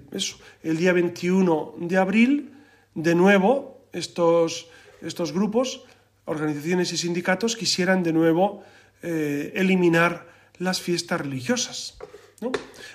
el 0.62 0.77
día 0.77 0.93
21 0.93 1.73
de 1.79 1.97
abril, 1.97 2.53
de 2.93 3.15
nuevo, 3.15 3.88
estos, 3.93 4.67
estos 5.01 5.31
grupos, 5.31 5.83
organizaciones 6.25 6.93
y 6.93 6.97
sindicatos 6.97 7.55
quisieran 7.55 8.03
de 8.03 8.13
nuevo 8.13 8.63
eh, 9.01 9.53
eliminar 9.55 10.28
las 10.59 10.82
fiestas 10.82 11.21
religiosas. 11.21 11.97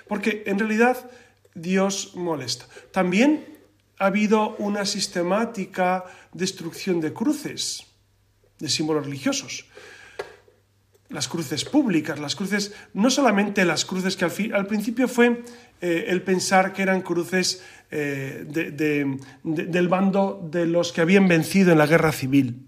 Porque 0.07 0.43
en 0.45 0.57
realidad 0.57 1.11
Dios 1.53 2.15
molesta. 2.15 2.65
También 2.91 3.59
ha 3.97 4.05
habido 4.05 4.55
una 4.59 4.85
sistemática 4.85 6.05
destrucción 6.31 7.01
de 7.01 7.11
cruces 7.11 7.85
de 8.59 8.69
símbolos 8.69 9.05
religiosos. 9.05 9.65
Las 11.09 11.27
cruces 11.27 11.65
públicas, 11.65 12.19
las 12.19 12.35
cruces, 12.35 12.73
no 12.93 13.09
solamente 13.09 13.65
las 13.65 13.83
cruces 13.83 14.15
que 14.15 14.25
al, 14.25 14.67
principio 14.67 15.07
fue 15.07 15.43
eh, 15.81 16.05
el 16.07 16.21
pensar 16.21 16.71
que 16.71 16.83
eran 16.83 17.01
cruces 17.01 17.63
eh, 17.89 18.45
del 19.43 19.87
bando 19.87 20.47
de 20.51 20.67
los 20.67 20.93
que 20.93 21.01
habían 21.01 21.27
vencido 21.27 21.71
en 21.71 21.79
la 21.79 21.87
guerra 21.87 22.11
civil, 22.11 22.67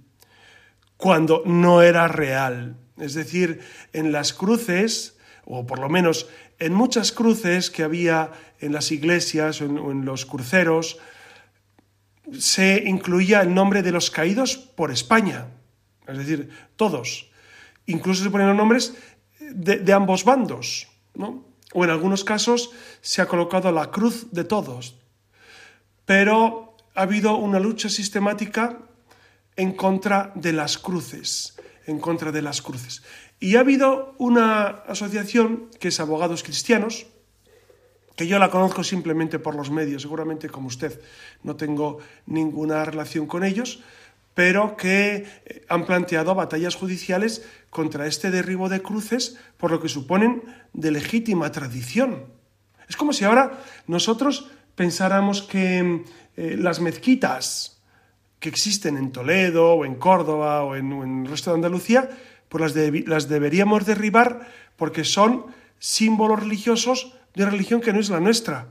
cuando 0.98 1.44
no 1.46 1.84
era 1.84 2.08
real. 2.08 2.78
Es 2.98 3.14
decir, 3.14 3.62
en 3.94 4.12
las 4.12 4.34
cruces, 4.34 5.18
o 5.46 5.68
por 5.68 5.80
lo 5.80 5.90
menos 5.90 6.28
en 6.58 6.74
muchas 6.74 7.12
cruces 7.12 7.70
que 7.70 7.84
había 7.84 8.32
en 8.60 8.74
las 8.74 8.92
iglesias 8.92 9.62
o 9.62 9.66
en 9.66 10.06
los 10.06 10.26
cruceros, 10.26 11.00
se 12.38 12.84
incluía 12.86 13.42
el 13.42 13.54
nombre 13.54 13.82
de 13.82 13.92
los 13.92 14.12
caídos 14.12 14.58
por 14.58 14.92
España, 14.92 15.48
es 16.08 16.18
decir, 16.18 16.50
todos. 16.76 17.31
Incluso 17.86 18.24
se 18.24 18.30
ponen 18.30 18.56
nombres 18.56 18.94
de, 19.40 19.94
ambos 19.94 20.24
bandos, 20.24 20.88
¿no? 21.16 21.46
O 21.74 21.84
en 21.84 21.90
algunos 21.90 22.24
casos 22.24 22.72
se 23.02 23.22
ha 23.22 23.28
colocado 23.28 23.72
la 23.72 23.92
cruz 23.92 24.28
de 24.32 24.44
todos. 24.44 24.96
Pero 26.06 26.76
ha 26.96 27.04
habido 27.04 27.38
una 27.38 27.60
lucha 27.60 27.90
sistemática 27.90 28.80
en 29.56 29.74
contra 29.74 30.32
de 30.36 30.54
las 30.54 30.78
cruces, 30.78 31.58
en 31.86 32.00
contra 32.00 32.32
de 32.32 32.42
las 32.42 32.62
cruces. 32.62 33.04
Y 33.40 33.56
ha 33.56 33.62
habido 33.62 34.16
una 34.18 34.68
asociación 34.68 35.70
que 35.80 35.88
es 35.88 36.00
Abogados 36.00 36.44
Cristianos, 36.44 37.08
que 38.16 38.28
yo 38.28 38.38
la 38.40 38.52
conozco 38.52 38.84
simplemente 38.84 39.40
por 39.40 39.56
los 39.56 39.72
medios, 39.72 40.02
seguramente 40.04 40.50
como 40.50 40.68
usted 40.68 41.02
no 41.44 41.56
tengo 41.56 42.00
ninguna 42.26 42.84
relación 42.86 43.26
con 43.26 43.44
ellos, 43.44 43.82
pero 44.34 44.78
que 44.78 45.26
eh, 45.46 45.66
han 45.68 45.86
planteado 45.86 46.36
batallas 46.36 46.76
judiciales 46.76 47.46
contra 47.70 48.08
este 48.08 48.32
derribo 48.32 48.70
de 48.70 48.82
cruces 48.82 49.38
por 49.58 49.72
lo 49.72 49.82
que 49.82 49.90
suponen 49.90 50.44
de 50.74 50.92
legítima 50.92 51.52
tradición. 51.52 52.26
Es 52.88 52.96
como 52.96 53.14
si 53.14 53.26
ahora 53.26 53.60
nosotros 53.88 54.50
pensáramos 54.76 55.42
que 55.42 56.04
eh, 56.38 56.56
las 56.58 56.80
mezquitas 56.80 57.82
que 58.40 58.50
existen 58.50 58.98
en 58.98 59.12
Toledo 59.12 59.74
o 59.74 59.86
en 59.86 59.96
Córdoba 59.96 60.64
o 60.64 60.76
en, 60.76 61.26
el 61.26 61.30
resto 61.30 61.52
de 61.52 61.56
Andalucía, 61.56 62.10
pues 62.50 62.76
las, 62.76 62.92
las 63.06 63.30
deberíamos 63.30 63.86
derribar 63.86 64.48
porque 64.76 65.04
son 65.04 65.46
símbolos 65.78 66.40
religiosos 66.40 67.16
de 67.36 67.44
una 67.44 67.52
religión 67.52 67.82
que 67.82 67.94
no 67.94 68.00
es 68.00 68.10
la 68.10 68.20
nuestra. 68.20 68.68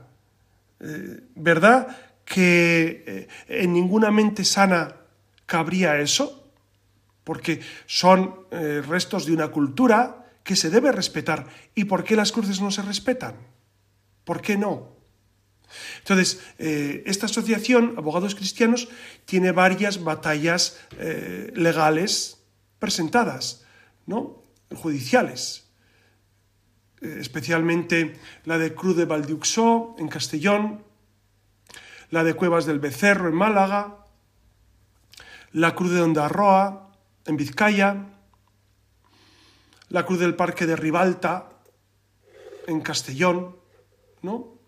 Eh, 0.79 1.21
¿Verdad 1.35 1.87
que 2.25 3.27
en 3.47 3.73
ninguna 3.73 4.11
mente 4.11 4.45
sana 4.45 5.00
cabría 5.51 5.99
eso? 5.99 6.47
Porque 7.25 7.59
son 7.85 8.47
restos 8.87 9.25
de 9.25 9.33
una 9.33 9.49
cultura 9.49 10.21
que 10.43 10.55
se 10.55 10.69
debe 10.69 10.91
respetar. 10.91 11.47
¿Y 11.75 11.85
por 11.85 12.03
qué 12.03 12.15
las 12.15 12.31
cruces 12.31 12.61
no 12.61 12.71
se 12.71 12.81
respetan? 12.81 13.35
¿Por 14.23 14.41
qué 14.41 14.57
no? 14.57 14.95
Entonces, 15.99 16.41
eh, 16.57 17.03
esta 17.05 17.27
asociación, 17.27 17.95
Abogados 17.97 18.35
Cristianos, 18.35 18.89
tiene 19.25 19.51
varias 19.51 20.03
batallas 20.03 20.79
eh, 20.99 21.51
legales 21.55 22.43
presentadas, 22.79 23.65
¿no? 24.05 24.43
judiciales, 24.75 25.69
eh, 27.01 27.17
especialmente 27.19 28.19
la 28.45 28.57
de 28.57 28.73
Cruz 28.73 28.97
de 28.97 29.05
Valdiuxó 29.05 29.95
en 29.97 30.07
Castellón, 30.07 30.83
la 32.09 32.23
de 32.23 32.33
Cuevas 32.33 32.65
del 32.65 32.79
Becerro 32.79 33.29
en 33.29 33.35
Málaga, 33.35 34.00
la 35.53 35.75
Cruz 35.75 35.91
de 35.91 36.01
Ondarroa 36.01 36.91
en 37.25 37.37
Vizcaya, 37.37 38.07
la 39.89 40.05
Cruz 40.05 40.19
del 40.19 40.35
Parque 40.35 40.65
de 40.65 40.75
Ribalta 40.75 41.49
en 42.67 42.81
Castellón, 42.81 43.57
¿no? 44.21 44.59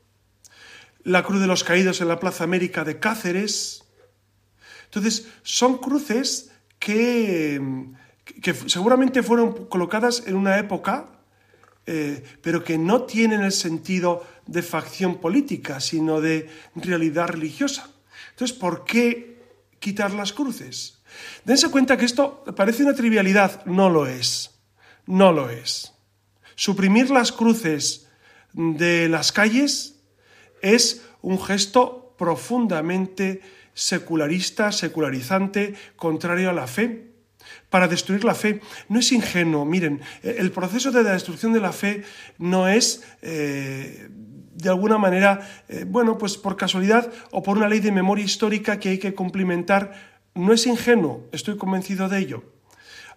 la 1.03 1.23
Cruz 1.23 1.41
de 1.41 1.47
los 1.47 1.63
Caídos 1.63 2.01
en 2.01 2.07
la 2.07 2.19
Plaza 2.19 2.43
América 2.43 2.83
de 2.83 2.99
Cáceres. 2.99 3.83
Entonces, 4.85 5.27
son 5.41 5.77
cruces 5.77 6.51
que, 6.79 7.61
que 8.41 8.53
seguramente 8.53 9.23
fueron 9.23 9.65
colocadas 9.65 10.23
en 10.25 10.35
una 10.35 10.57
época, 10.57 11.07
eh, 11.85 12.23
pero 12.41 12.63
que 12.63 12.77
no 12.77 13.03
tienen 13.03 13.41
el 13.41 13.51
sentido 13.51 14.25
de 14.45 14.61
facción 14.61 15.19
política, 15.19 15.79
sino 15.79 16.21
de 16.21 16.49
realidad 16.75 17.27
religiosa. 17.27 17.89
Entonces, 18.31 18.57
¿por 18.57 18.85
qué 18.85 19.32
quitar 19.83 20.13
las 20.13 20.31
cruces? 20.31 21.03
Dense 21.43 21.69
cuenta 21.69 21.97
que 21.97 22.05
esto 22.05 22.43
parece 22.55 22.83
una 22.83 22.95
trivialidad, 22.95 23.65
no 23.65 23.89
lo 23.89 24.07
es, 24.07 24.51
no 25.05 25.31
lo 25.33 25.49
es. 25.49 25.93
Suprimir 26.55 27.09
las 27.09 27.31
cruces 27.31 28.07
de 28.53 29.09
las 29.09 29.31
calles 29.31 29.99
es 30.61 31.03
un 31.21 31.39
gesto 31.39 32.15
profundamente 32.17 33.41
secularista, 33.73 34.71
secularizante, 34.71 35.75
contrario 35.97 36.49
a 36.49 36.53
la 36.53 36.67
fe. 36.67 37.09
Para 37.69 37.89
destruir 37.89 38.23
la 38.23 38.35
fe 38.35 38.61
no 38.87 38.99
es 38.99 39.11
ingenuo. 39.11 39.65
Miren, 39.65 39.99
el 40.21 40.51
proceso 40.51 40.91
de 40.91 41.03
la 41.03 41.11
destrucción 41.11 41.51
de 41.51 41.59
la 41.59 41.73
fe 41.73 42.03
no 42.37 42.69
es 42.69 43.03
eh, 43.21 44.09
de 44.55 44.69
alguna 44.69 44.97
manera, 44.97 45.47
eh, 45.67 45.85
bueno, 45.87 46.17
pues 46.17 46.37
por 46.37 46.55
casualidad 46.55 47.11
o 47.31 47.41
por 47.41 47.57
una 47.57 47.67
ley 47.67 47.79
de 47.79 47.91
memoria 47.91 48.25
histórica 48.25 48.79
que 48.79 48.89
hay 48.89 48.99
que 48.99 49.13
cumplimentar. 49.13 50.13
No 50.35 50.53
es 50.53 50.67
ingenuo, 50.67 51.27
estoy 51.31 51.57
convencido 51.57 52.09
de 52.09 52.19
ello. 52.19 52.43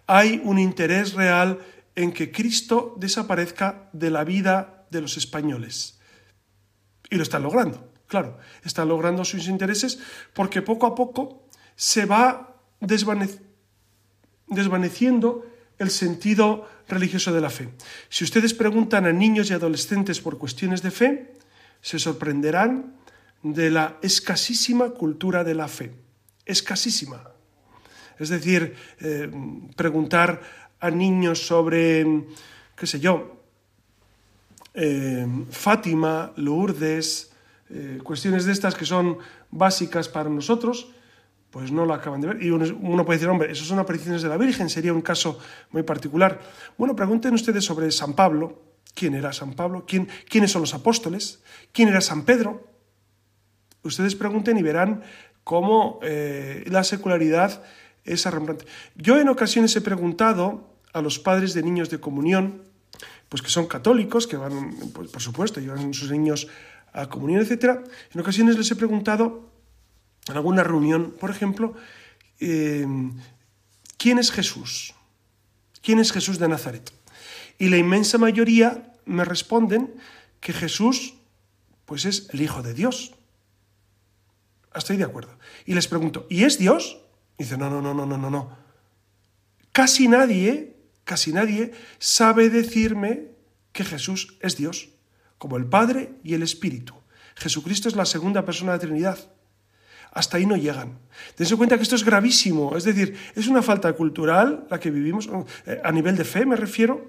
Hay 0.07 0.41
un 0.45 0.59
interés 0.59 1.15
real 1.15 1.59
en 1.95 2.13
que 2.13 2.31
Cristo 2.31 2.95
desaparezca 2.99 3.89
de 3.93 4.11
la 4.11 4.25
vida 4.25 4.87
de 4.91 5.01
los 5.01 5.17
españoles. 5.17 5.99
Y 7.11 7.17
lo 7.17 7.23
están 7.23 7.43
logrando, 7.43 7.91
claro, 8.07 8.39
están 8.65 8.89
logrando 8.89 9.25
sus 9.25 9.49
intereses 9.49 9.99
porque 10.35 10.63
poco 10.63 10.87
a 10.87 10.95
poco 10.95 11.49
se 11.75 12.05
va 12.05 12.55
desvaneciendo 12.81 15.47
el 15.79 15.91
sentido 15.91 16.69
religioso 16.89 17.33
de 17.33 17.41
la 17.41 17.51
fe. 17.51 17.69
Si 18.09 18.25
ustedes 18.25 18.55
preguntan 18.55 19.07
a 19.07 19.13
niños 19.13 19.51
y 19.51 19.55
adolescentes 19.55 20.21
por 20.21 20.39
cuestiones 20.39 20.83
de 20.83 20.91
fe, 20.91 21.35
se 21.81 21.99
sorprenderán 21.99 22.95
de 23.43 23.71
la 23.71 23.99
escasísima 24.03 24.91
cultura 24.91 25.45
de 25.45 25.55
la 25.55 25.69
fe. 25.69 25.93
Escasísima. 26.45 27.31
Es 28.19 28.29
decir, 28.29 28.75
eh, 29.01 29.31
preguntar 29.77 30.41
a 30.81 30.91
niños 30.91 31.47
sobre, 31.47 32.25
qué 32.77 32.87
sé 32.87 33.01
yo, 33.01 33.43
eh, 34.75 35.27
Fátima, 35.51 36.33
Lourdes, 36.37 37.33
eh, 37.71 37.99
cuestiones 38.03 38.45
de 38.45 38.53
estas 38.53 38.75
que 38.75 38.85
son 38.85 39.19
básicas 39.51 40.09
para 40.09 40.31
nosotros, 40.31 40.93
pues 41.51 41.73
no 41.73 41.87
lo 41.87 41.95
acaban 41.95 42.21
de 42.21 42.29
ver. 42.29 42.43
Y 42.43 42.51
uno, 42.51 43.05
puede 43.05 43.19
decir, 43.19 43.29
hombre, 43.29 43.51
eso 43.53 43.65
son 43.65 43.79
apariciones 43.79 44.23
de 44.23 44.29
la 44.29 44.37
Virgen, 44.37 44.69
sería 44.69 44.93
un 44.93 45.03
caso 45.03 45.39
muy 45.71 45.83
particular. 45.83 46.41
Bueno, 46.77 46.95
pregunten 46.95 47.35
ustedes 47.35 47.65
sobre 47.65 47.91
San 47.91 48.15
Pablo. 48.15 48.63
¿Quién 48.95 49.15
era 49.15 49.33
San 49.33 49.55
Pablo? 49.55 49.85
¿Quién, 49.87 50.09
¿Quiénes 50.29 50.51
son 50.51 50.63
los 50.63 50.75
apóstoles? 50.75 51.43
¿Quién 51.73 51.89
era 51.89 52.01
San 52.01 52.25
Pedro? 52.25 52.67
Ustedes 53.83 54.17
pregunten 54.17 54.59
y 54.59 54.63
verán 54.63 55.03
cómo 55.45 56.01
eh, 56.03 56.65
la 56.67 56.83
secularidad 56.83 57.63
es 58.05 58.27
arrembrante. 58.27 58.65
Yo 58.97 59.19
en 59.21 59.29
ocasiones 59.29 59.75
he 59.77 59.81
preguntado 59.81 60.77
a 60.93 61.03
los 61.03 61.19
padres 61.19 61.55
de 61.55 61.63
niños 61.63 61.91
de 61.91 62.01
comunión, 62.01 62.63
pues 63.29 63.43
que 63.43 63.51
son 63.51 63.67
católicos, 63.67 64.27
que 64.27 64.37
van, 64.37 64.75
pues, 64.95 65.11
por 65.11 65.23
supuesto, 65.23 65.61
llevan 65.61 65.93
sus 65.93 66.11
niños 66.11 66.49
a 66.93 67.09
comunión, 67.09 67.43
etc. 67.43 67.81
En 68.15 68.21
ocasiones 68.21 68.57
les 68.57 68.71
he 68.71 68.77
preguntado, 68.77 69.51
en 70.29 70.37
alguna 70.37 70.63
reunión, 70.65 71.15
por 71.19 71.31
ejemplo, 71.31 71.75
eh, 72.41 72.87
¿quién 73.97 74.19
es 74.19 74.31
Jesús? 74.31 74.95
¿Quién 75.83 75.99
es 75.99 76.13
Jesús 76.13 76.39
de 76.39 76.49
Nazaret? 76.49 76.93
Y 77.59 77.69
la 77.69 77.77
inmensa 77.77 78.19
mayoría 78.19 78.93
me 79.05 79.25
responden 79.25 79.95
que 80.41 80.53
Jesús, 80.53 81.15
pues 81.85 82.05
es 82.05 82.29
el 82.33 82.43
Hijo 82.43 82.63
de 82.63 82.75
Dios. 82.75 83.15
Estoy 84.75 84.97
de 84.97 85.05
acuerdo. 85.05 85.39
Y 85.65 85.75
les 85.75 85.89
pregunto, 85.89 86.27
¿y 86.29 86.45
es 86.45 86.59
Dios? 86.59 86.99
Y 87.39 87.45
dice, 87.45 87.57
no, 87.57 87.71
no, 87.71 87.81
no, 87.81 87.95
no, 87.95 88.05
no, 88.05 88.19
no, 88.19 88.31
no. 88.31 88.57
Casi 89.73 90.09
nadie 90.09 90.77
casi 91.07 91.33
nadie 91.33 91.73
sabe 91.99 92.51
decirme 92.51 93.31
que 93.73 93.85
Jesús 93.85 94.37
es 94.41 94.57
Dios, 94.57 94.91
como 95.39 95.57
el 95.57 95.67
Padre 95.67 96.19
y 96.25 96.35
el 96.35 96.43
Espíritu. 96.43 96.95
Jesucristo 97.37 97.89
es 97.89 97.95
la 97.95 98.05
segunda 98.05 98.45
persona 98.45 98.73
de 98.73 98.79
la 98.79 98.83
Trinidad. 98.83 99.19
Hasta 100.17 100.39
ahí 100.39 100.47
no 100.47 100.57
llegan. 100.57 100.97
Dense 101.37 101.57
cuenta 101.57 101.77
que 101.77 101.83
esto 101.83 101.95
es 101.95 102.05
gravísimo, 102.05 102.75
es 102.75 102.85
decir, 102.85 103.15
es 103.35 103.49
una 103.49 103.61
falta 103.61 103.93
cultural 103.93 104.67
la 104.71 104.81
que 104.81 104.91
vivimos, 104.91 105.29
eh, 105.67 105.79
a 105.85 105.93
nivel 105.93 106.17
de 106.17 106.25
fe 106.25 106.47
me 106.47 106.57
refiero, 106.57 107.07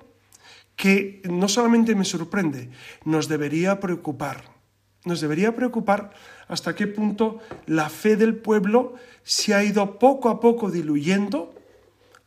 que 0.76 1.22
no 1.24 1.47
solamente 1.47 1.95
me 1.95 2.03
sorprende, 2.03 2.70
nos 3.05 3.30
debería 3.30 3.80
preocupar. 3.80 4.43
Nos 5.05 5.22
debería 5.22 5.55
preocupar 5.55 6.12
hasta 6.49 6.76
qué 6.76 6.86
punto 6.86 7.39
la 7.66 7.89
fe 7.89 8.18
del 8.18 8.36
pueblo 8.36 8.95
se 9.24 9.53
ha 9.53 9.64
ido 9.64 9.99
poco 9.99 10.28
a 10.28 10.41
poco 10.41 10.70
diluyendo 10.70 11.55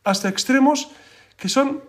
hasta 0.03 0.29
extremos 0.29 0.89
que 1.37 1.47
son 1.47 1.83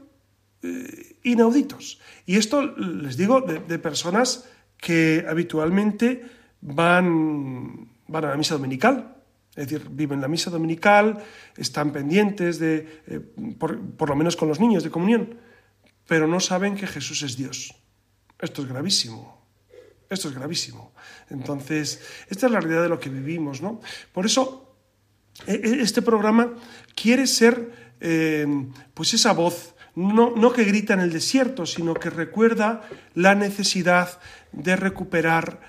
eh, 0.62 1.16
inauditos. 1.22 1.98
Y 2.26 2.36
esto 2.36 2.62
les 2.76 3.16
digo 3.16 3.40
de, 3.40 3.78
personas 3.78 4.44
que 4.76 5.24
habitualmente 5.26 6.24
van, 6.60 7.88
van 8.12 8.26
a 8.26 8.28
la 8.28 8.36
misa 8.36 8.54
dominical. 8.54 9.16
Es 9.54 9.68
decir, 9.68 9.88
viven 9.90 10.20
la 10.20 10.28
misa 10.28 10.50
dominical, 10.50 11.22
están 11.56 11.92
pendientes 11.92 12.58
de, 12.58 13.02
eh, 13.06 13.20
por, 13.58 14.08
lo 14.08 14.16
menos 14.16 14.34
con 14.34 14.48
los 14.48 14.60
niños 14.60 14.82
de 14.82 14.90
comunión, 14.90 15.38
pero 16.06 16.26
no 16.26 16.40
saben 16.40 16.74
que 16.74 16.86
Jesús 16.86 17.22
es 17.22 17.36
Dios. 17.36 17.74
Esto 18.40 18.62
es 18.62 18.68
gravísimo. 18.68 19.42
Esto 20.08 20.28
es 20.28 20.34
gravísimo. 20.34 20.94
Entonces, 21.28 22.00
esta 22.28 22.46
es 22.46 22.52
la 22.52 22.60
realidad 22.60 22.82
de 22.82 22.88
lo 22.88 23.00
que 23.00 23.10
vivimos, 23.10 23.60
¿no? 23.60 23.80
Por 24.12 24.24
eso, 24.24 24.74
e, 25.46 25.54
e, 25.54 25.82
este 25.82 26.00
programa 26.00 26.54
quiere 26.94 27.26
ser 27.26 27.94
eh, 28.00 28.46
pues 28.94 29.12
esa 29.14 29.32
voz, 29.32 29.74
no, 29.94 30.34
no 30.34 30.52
que 30.52 30.64
grita 30.64 30.94
en 30.94 31.00
el 31.00 31.12
desierto, 31.12 31.66
sino 31.66 31.92
que 31.94 32.08
recuerda 32.08 32.88
la 33.14 33.34
necesidad 33.34 34.18
de 34.52 34.76
recuperar 34.76 35.60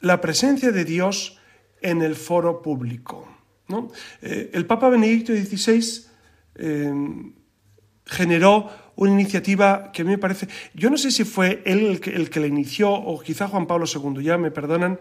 la 0.00 0.20
presencia 0.20 0.72
de 0.72 0.84
Dios 0.84 1.38
en 1.80 2.02
el 2.02 2.14
foro 2.14 2.62
público. 2.62 3.28
¿no? 3.68 3.88
Eh, 4.22 4.50
el 4.52 4.66
Papa 4.66 4.88
Benedicto 4.88 5.32
XVI 5.32 6.06
eh, 6.56 6.92
generó 8.04 8.70
una 8.96 9.12
iniciativa 9.12 9.92
que 9.92 10.02
a 10.02 10.04
mí 10.04 10.10
me 10.10 10.18
parece, 10.18 10.48
yo 10.74 10.90
no 10.90 10.98
sé 10.98 11.10
si 11.10 11.24
fue 11.24 11.62
él 11.64 12.00
el 12.02 12.30
que, 12.30 12.40
la 12.40 12.46
inició 12.46 12.92
o 12.92 13.20
quizá 13.20 13.48
Juan 13.48 13.66
Pablo 13.66 13.86
II, 13.86 14.22
ya 14.22 14.36
me 14.36 14.50
perdonan, 14.50 14.98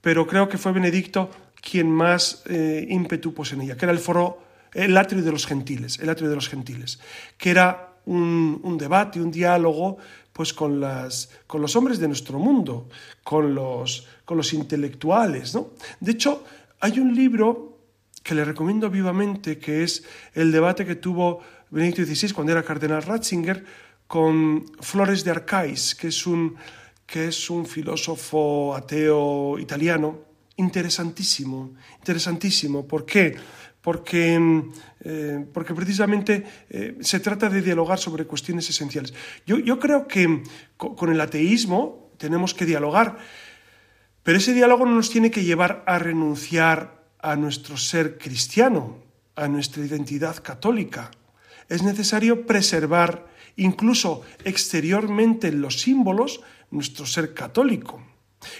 pero 0.00 0.26
creo 0.26 0.48
que 0.48 0.58
fue 0.58 0.72
Benedicto 0.72 1.30
quien 1.62 1.90
más 1.90 2.42
ímpetu 2.48 3.32
puso 3.32 3.54
en 3.54 3.62
ella, 3.62 3.76
que 3.76 3.84
era 3.84 3.92
el 3.92 3.98
foro 3.98 4.50
el 4.74 4.96
atrio 4.96 5.22
de 5.22 5.32
los 5.32 5.46
gentiles, 5.46 5.98
el 5.98 6.08
atrio 6.08 6.28
de 6.28 6.34
los 6.34 6.48
gentiles, 6.48 7.00
que 7.36 7.50
era 7.50 7.94
un, 8.06 8.76
debate, 8.78 9.20
un 9.20 9.30
diálogo 9.30 9.98
pues 10.32 10.54
con, 10.54 10.80
las, 10.80 11.30
con 11.46 11.60
los 11.60 11.76
hombres 11.76 11.98
de 11.98 12.08
nuestro 12.08 12.38
mundo, 12.38 12.88
con 13.22 13.54
los, 13.54 14.06
con 14.30 14.36
los 14.36 14.52
intelectuales. 14.52 15.56
¿no? 15.56 15.72
De 15.98 16.12
hecho, 16.12 16.44
hay 16.78 17.00
un 17.00 17.16
libro 17.16 17.80
que 18.22 18.36
le 18.36 18.44
recomiendo 18.44 18.88
vivamente, 18.88 19.58
que 19.58 19.82
es 19.82 20.04
el 20.34 20.52
debate 20.52 20.86
que 20.86 20.94
tuvo 20.94 21.40
Benedicto 21.68 22.04
XVI 22.04 22.32
cuando 22.32 22.52
era 22.52 22.62
cardenal 22.62 23.02
Ratzinger 23.02 23.64
con 24.06 24.66
Flores 24.78 25.24
de 25.24 25.32
Arcais, 25.32 25.96
que 25.96 26.06
es 26.06 26.28
un, 26.28 26.54
que 27.06 27.26
es 27.26 27.50
un 27.50 27.66
filósofo 27.66 28.72
ateo 28.76 29.58
italiano, 29.58 30.20
interesantísimo, 30.58 31.74
interesantísimo. 31.98 32.86
¿Por 32.86 33.04
qué? 33.04 33.34
Porque, 33.80 34.62
eh, 35.00 35.44
porque 35.52 35.74
precisamente 35.74 36.44
eh, 36.68 36.98
se 37.00 37.18
trata 37.18 37.48
de 37.48 37.62
dialogar 37.62 37.98
sobre 37.98 38.26
cuestiones 38.26 38.70
esenciales. 38.70 39.12
Yo, 39.44 39.58
yo 39.58 39.80
creo 39.80 40.06
que 40.06 40.44
con 40.76 41.10
el 41.10 41.20
ateísmo 41.20 42.12
tenemos 42.16 42.54
que 42.54 42.64
dialogar, 42.64 43.18
pero 44.22 44.38
ese 44.38 44.54
diálogo 44.54 44.86
no 44.86 44.94
nos 44.94 45.10
tiene 45.10 45.30
que 45.30 45.44
llevar 45.44 45.82
a 45.86 45.98
renunciar 45.98 47.04
a 47.18 47.36
nuestro 47.36 47.76
ser 47.76 48.18
cristiano, 48.18 48.98
a 49.36 49.48
nuestra 49.48 49.84
identidad 49.84 50.42
católica. 50.42 51.10
Es 51.68 51.82
necesario 51.82 52.46
preservar, 52.46 53.26
incluso 53.56 54.22
exteriormente 54.44 55.48
en 55.48 55.60
los 55.60 55.80
símbolos, 55.80 56.40
nuestro 56.70 57.06
ser 57.06 57.34
católico. 57.34 58.02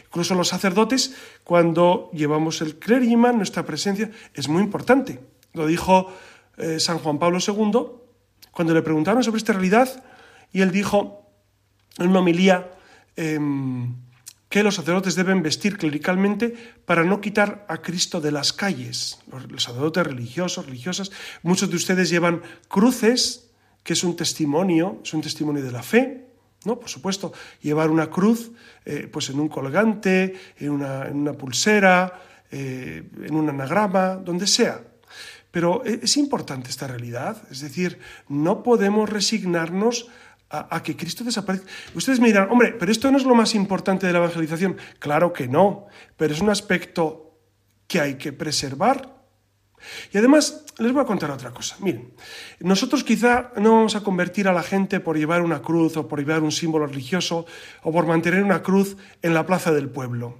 Incluso 0.06 0.34
los 0.34 0.48
sacerdotes, 0.48 1.14
cuando 1.44 2.10
llevamos 2.12 2.60
el 2.60 2.78
clériman, 2.78 3.36
nuestra 3.36 3.64
presencia 3.64 4.10
es 4.34 4.48
muy 4.48 4.62
importante. 4.62 5.20
Lo 5.54 5.66
dijo 5.66 6.12
eh, 6.58 6.78
San 6.78 6.98
Juan 6.98 7.18
Pablo 7.18 7.38
II 7.46 8.00
cuando 8.50 8.74
le 8.74 8.82
preguntaron 8.82 9.24
sobre 9.24 9.38
esta 9.38 9.52
realidad 9.52 10.04
y 10.52 10.60
él 10.60 10.70
dijo 10.70 11.26
en 11.98 12.08
una 12.08 12.20
homilía 12.20 12.70
em, 13.16 13.94
que 14.50 14.64
los 14.64 14.74
sacerdotes 14.74 15.14
deben 15.14 15.42
vestir 15.46 15.78
clericalmente 15.78 16.52
para 16.84 17.04
no 17.04 17.22
quitar 17.22 17.64
a 17.68 17.78
Cristo 17.78 18.20
de 18.20 18.32
las 18.32 18.52
calles. 18.52 19.22
Los 19.48 19.62
sacerdotes 19.62 20.04
religiosos, 20.04 20.66
religiosas, 20.66 21.12
muchos 21.42 21.70
de 21.70 21.76
ustedes 21.76 22.10
llevan 22.10 22.42
cruces, 22.66 23.48
que 23.84 23.92
es 23.94 24.02
un 24.02 24.16
testimonio, 24.16 25.00
es 25.04 25.14
un 25.14 25.22
testimonio 25.22 25.62
de 25.62 25.70
la 25.70 25.84
fe, 25.84 26.26
¿no? 26.64 26.80
Por 26.80 26.90
supuesto, 26.90 27.32
llevar 27.62 27.90
una 27.90 28.10
cruz 28.10 28.50
eh, 28.84 29.08
pues 29.10 29.30
en 29.30 29.38
un 29.38 29.48
colgante, 29.48 30.34
en 30.58 30.70
una, 30.70 31.32
pulsera, 31.32 32.20
eh, 32.50 33.04
en 33.22 33.34
un 33.34 33.48
anagrama, 33.48 34.16
donde 34.16 34.48
sea. 34.48 34.82
Pero 35.52 35.86
e, 35.86 36.00
es 36.02 36.16
importante 36.16 36.70
esta 36.70 36.88
realidad, 36.88 37.40
es 37.52 37.60
decir, 37.60 38.00
no 38.28 38.64
podemos 38.64 39.08
resignarnos 39.08 40.08
a, 40.50 40.82
que 40.82 40.96
Cristo 40.96 41.22
desaparezca. 41.22 41.70
Ustedes 41.94 42.18
me 42.18 42.26
dirán, 42.26 42.50
hombre, 42.50 42.74
pero 42.78 42.90
esto 42.90 43.10
no 43.10 43.18
es 43.18 43.24
lo 43.24 43.34
más 43.34 43.54
importante 43.54 44.06
de 44.06 44.12
la 44.12 44.18
evangelización. 44.18 44.76
Claro 44.98 45.32
que 45.32 45.46
no, 45.46 45.86
pero 46.16 46.34
es 46.34 46.40
un 46.40 46.50
aspecto 46.50 47.38
que 47.86 48.00
hay 48.00 48.14
que 48.16 48.32
preservar. 48.32 49.20
Y 50.12 50.18
además, 50.18 50.64
les 50.78 50.92
voy 50.92 51.02
a 51.02 51.06
contar 51.06 51.30
otra 51.30 51.52
cosa. 51.52 51.76
Miren, 51.80 52.12
nosotros 52.58 53.04
quizá 53.04 53.52
no 53.56 53.76
vamos 53.76 53.96
a 53.96 54.02
convertir 54.02 54.48
a 54.48 54.52
la 54.52 54.62
gente 54.62 55.00
por 55.00 55.16
llevar 55.16 55.40
una 55.40 55.62
cruz 55.62 55.96
o 55.96 56.08
por 56.08 56.18
llevar 56.18 56.42
un 56.42 56.52
símbolo 56.52 56.86
religioso 56.86 57.46
o 57.82 57.92
por 57.92 58.06
mantener 58.06 58.42
una 58.42 58.62
cruz 58.62 58.96
en 59.22 59.34
la 59.34 59.46
plaza 59.46 59.72
del 59.72 59.88
pueblo. 59.88 60.38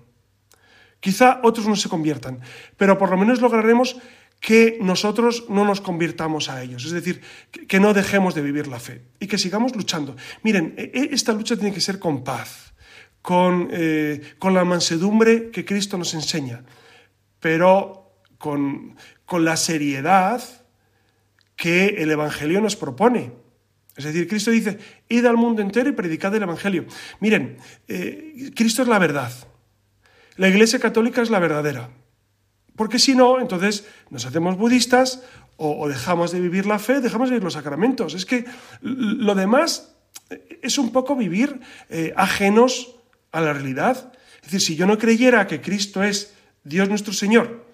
Quizá 1.01 1.41
otros 1.43 1.67
no 1.67 1.77
se 1.77 1.89
conviertan, 1.89 2.41
pero 2.77 2.99
por 2.99 3.11
lo 3.11 3.17
menos 3.17 3.41
lograremos 3.41 3.97
que 4.41 4.79
nosotros 4.81 5.45
no 5.51 5.65
nos 5.65 5.83
convirtamos 5.83 6.49
a 6.49 6.63
ellos, 6.63 6.85
es 6.87 6.93
decir, 6.93 7.21
que 7.69 7.79
no 7.79 7.93
dejemos 7.93 8.35
de 8.35 8.41
vivir 8.41 8.67
la 8.67 8.81
fe 8.81 9.03
y 9.21 9.27
que 9.27 9.37
sigamos 9.37 9.77
luchando. 9.77 10.17
Miren, 10.43 10.75
e, 10.79 10.91
e, 10.95 11.15
esta 11.15 11.33
lucha 11.33 11.57
tiene 11.57 11.75
que 11.75 11.83
ser 11.83 11.99
con 11.99 12.25
paz, 12.25 12.73
con, 13.21 13.69
eh, 13.71 14.35
con 14.39 14.55
la 14.55 14.65
mansedumbre 14.65 15.51
que 15.51 15.67
Cristo 15.67 15.99
nos 15.99 16.15
enseña, 16.15 16.65
pero 17.39 18.15
con, 18.39 18.97
con 19.27 19.45
la 19.45 19.59
seriedad 19.59 20.43
que 21.55 21.97
el 21.99 22.11
Evangelio 22.11 22.63
nos 22.63 22.77
propone. 22.77 23.33
Es 23.95 24.05
decir, 24.05 24.27
Cristo 24.27 24.51
dice, 24.51 24.79
id 25.11 25.27
al 25.27 25.37
mundo 25.37 25.61
entero 25.61 25.91
y 25.91 25.93
predicad 25.93 26.35
el 26.35 26.45
Evangelio. 26.45 26.87
Miren, 27.21 27.59
eh, 27.87 28.51
Cristo 28.57 28.81
es 28.81 28.89
la 28.89 28.99
verdad. 28.99 29.31
La 30.37 30.49
Iglesia 30.49 30.79
Católica 30.79 31.21
es 31.21 31.29
la 31.29 31.39
verdadera. 31.39 31.91
Porque 32.81 32.99
si 32.99 33.15
no, 33.15 33.41
entonces 33.41 33.85
nos 34.09 34.25
hacemos 34.25 34.57
budistas 34.57 35.23
o, 35.59 35.87
dejamos 35.87 36.33
de 36.33 36.41
vivir 36.41 36.65
la 36.65 36.79
fe, 36.79 37.03
dejamos 37.03 37.29
de 37.29 37.35
vivir 37.35 37.45
los 37.45 37.53
sacramentos. 37.53 38.15
Es 38.15 38.25
que 38.25 38.47
lo 38.81 39.35
demás 39.35 39.93
es 40.63 40.79
un 40.79 40.91
poco 40.91 41.15
vivir 41.15 41.61
eh, 41.91 42.15
ajenos 42.17 42.95
a 43.33 43.43
la 43.43 43.53
realidad. 43.53 44.15
Es 44.37 44.45
decir, 44.45 44.61
si 44.63 44.77
yo 44.77 44.87
no 44.87 44.97
creyera 44.97 45.47
que 45.47 45.61
Cristo 45.61 46.03
es 46.03 46.33
Dios 46.65 46.89
nuestro 46.89 47.13
Señor 47.13 47.67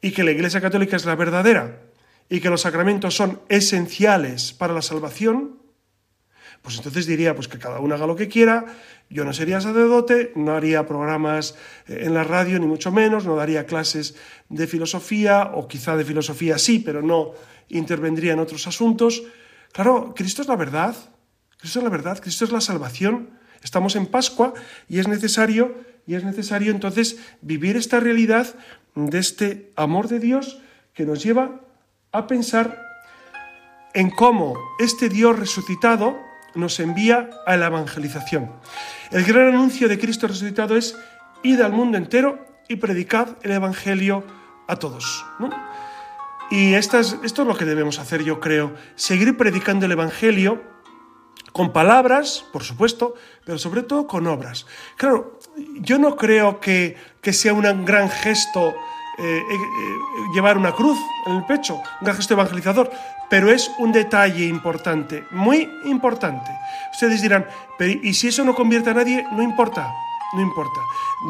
y 0.00 0.12
que 0.12 0.22
la 0.22 0.30
Iglesia 0.30 0.60
Católica 0.60 0.94
es 0.94 1.04
la 1.04 1.16
verdadera 1.16 1.80
y 2.28 2.38
que 2.38 2.48
los 2.48 2.60
sacramentos 2.60 3.16
son 3.16 3.40
esenciales 3.48 4.52
para 4.52 4.72
la 4.72 4.82
salvación, 4.82 5.58
pues 6.64 6.78
entonces 6.78 7.04
diría 7.04 7.34
pues 7.34 7.46
que 7.46 7.58
cada 7.58 7.78
uno 7.78 7.94
haga 7.94 8.06
lo 8.06 8.16
que 8.16 8.26
quiera, 8.26 8.64
yo 9.10 9.26
no 9.26 9.34
sería 9.34 9.60
sacerdote, 9.60 10.32
no 10.34 10.54
haría 10.54 10.86
programas 10.86 11.56
eh, 11.86 12.04
en 12.04 12.14
la 12.14 12.24
radio, 12.24 12.58
ni 12.58 12.66
mucho 12.66 12.90
menos, 12.90 13.26
no 13.26 13.36
daría 13.36 13.66
clases 13.66 14.16
de 14.48 14.66
filosofía, 14.66 15.50
o 15.52 15.68
quizá 15.68 15.94
de 15.94 16.06
filosofía 16.06 16.56
sí, 16.56 16.78
pero 16.78 17.02
no 17.02 17.32
intervendría 17.68 18.32
en 18.32 18.38
otros 18.38 18.66
asuntos. 18.66 19.24
Claro, 19.72 20.14
Cristo 20.16 20.40
es 20.40 20.48
la 20.48 20.56
verdad, 20.56 20.96
Cristo 21.58 21.80
es 21.80 21.84
la 21.84 21.90
verdad, 21.90 22.18
Cristo 22.18 22.46
es 22.46 22.50
la 22.50 22.62
salvación. 22.62 23.28
Estamos 23.62 23.94
en 23.94 24.06
Pascua 24.06 24.54
y 24.88 25.00
es 25.00 25.06
necesario, 25.06 25.74
y 26.06 26.14
es 26.14 26.24
necesario 26.24 26.70
entonces 26.70 27.18
vivir 27.42 27.76
esta 27.76 28.00
realidad 28.00 28.54
de 28.94 29.18
este 29.18 29.70
amor 29.76 30.08
de 30.08 30.18
Dios 30.18 30.62
que 30.94 31.04
nos 31.04 31.22
lleva 31.22 31.60
a 32.10 32.26
pensar 32.26 32.80
en 33.92 34.08
cómo 34.08 34.54
este 34.78 35.10
Dios 35.10 35.38
resucitado 35.38 36.16
nos 36.54 36.78
envía 36.80 37.30
a 37.46 37.56
la 37.56 37.66
evangelización. 37.66 38.50
El 39.10 39.24
gran 39.24 39.48
anuncio 39.48 39.88
de 39.88 39.98
Cristo 39.98 40.26
resucitado 40.26 40.76
es 40.76 40.96
id 41.42 41.60
al 41.60 41.72
mundo 41.72 41.98
entero 41.98 42.44
y 42.68 42.76
predicad 42.76 43.36
el 43.42 43.52
Evangelio 43.52 44.24
a 44.66 44.76
todos. 44.76 45.24
Y 46.50 46.74
esto 46.74 46.98
es, 46.98 47.16
esto 47.22 47.42
es 47.42 47.48
lo 47.48 47.56
que 47.56 47.64
debemos 47.64 47.98
hacer, 47.98 48.22
yo 48.22 48.40
creo, 48.40 48.74
seguir 48.94 49.36
predicando 49.36 49.86
el 49.86 49.92
Evangelio 49.92 50.62
con 51.52 51.72
palabras, 51.72 52.44
por 52.52 52.64
supuesto, 52.64 53.14
pero 53.44 53.58
sobre 53.58 53.82
todo 53.82 54.06
con 54.06 54.26
obras. 54.26 54.66
Claro, 54.96 55.38
yo 55.80 55.98
no 55.98 56.16
creo 56.16 56.58
que, 56.60 56.96
que 57.20 57.32
sea 57.32 57.54
un 57.54 57.84
gran 57.84 58.10
gesto 58.10 58.74
eh, 59.16 59.38
eh, 59.48 59.98
llevar 60.34 60.58
una 60.58 60.72
cruz 60.72 60.98
en 61.26 61.36
el 61.36 61.44
pecho, 61.44 61.76
un 61.76 61.82
gran 62.00 62.16
gesto 62.16 62.34
evangelizador, 62.34 62.90
pero 63.28 63.50
es 63.50 63.70
un 63.78 63.92
detalle 63.92 64.46
importante, 64.46 65.24
muy 65.30 65.68
importante. 65.84 66.50
Ustedes 66.92 67.22
dirán, 67.22 67.46
pero 67.78 67.92
¿y 68.02 68.14
si 68.14 68.28
eso 68.28 68.44
no 68.44 68.54
convierte 68.54 68.90
a 68.90 68.94
nadie? 68.94 69.24
No 69.32 69.42
importa, 69.42 69.92
no 70.34 70.40
importa. 70.40 70.80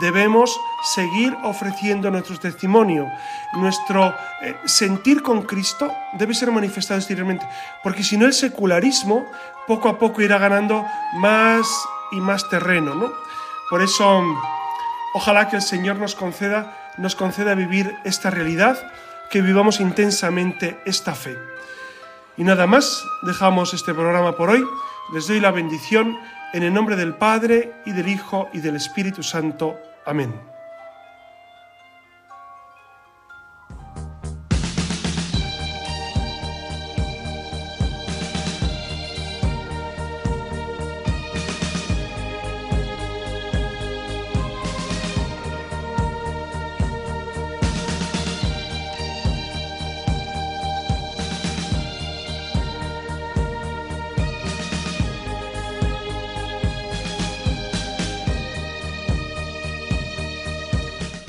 Debemos 0.01 0.61
seguir 0.83 1.37
ofreciendo 1.43 2.11
nuestro 2.11 2.39
testimonio. 2.39 3.07
Nuestro 3.55 4.15
eh, 4.43 4.57
sentir 4.65 5.23
con 5.23 5.43
Cristo 5.43 5.93
debe 6.15 6.35
ser 6.35 6.51
manifestado 6.51 6.99
exteriormente, 6.99 7.47
porque 7.83 8.03
si 8.03 8.17
no 8.17 8.27
el 8.27 8.33
secularismo 8.33 9.25
poco 9.67 9.89
a 9.89 9.99
poco 9.99 10.21
irá 10.23 10.39
ganando 10.39 10.85
más 11.15 11.67
y 12.13 12.21
más 12.21 12.49
terreno. 12.49 12.95
¿no? 12.95 13.13
Por 13.71 13.83
eso, 13.83 14.23
ojalá 15.15 15.49
que 15.49 15.57
el 15.57 15.63
Señor 15.63 15.97
nos 15.97 16.15
conceda, 16.15 16.93
nos 16.99 17.15
conceda 17.15 17.55
vivir 17.55 17.97
esta 18.05 18.31
realidad, 18.31 18.79
que 19.31 19.43
vivamos 19.43 19.81
intensamente 19.81 20.79
esta 20.85 21.15
fe. 21.15 21.37
Y 22.37 22.45
nada 22.45 22.67
más, 22.67 23.05
dejamos 23.23 23.75
este 23.75 23.95
programa 23.95 24.37
por 24.37 24.51
hoy. 24.51 24.65
Les 25.13 25.29
doy 25.29 25.41
la 25.41 25.53
bendición 25.53 26.19
en 26.53 26.63
el 26.63 26.73
nombre 26.73 26.97
del 26.97 27.15
Padre 27.15 27.73
y 27.87 27.93
del 27.93 28.09
Hijo 28.09 28.49
y 28.53 28.61
del 28.61 28.77
Espíritu 28.77 29.23
Santo. 29.23 29.77
Amén. 30.05 30.54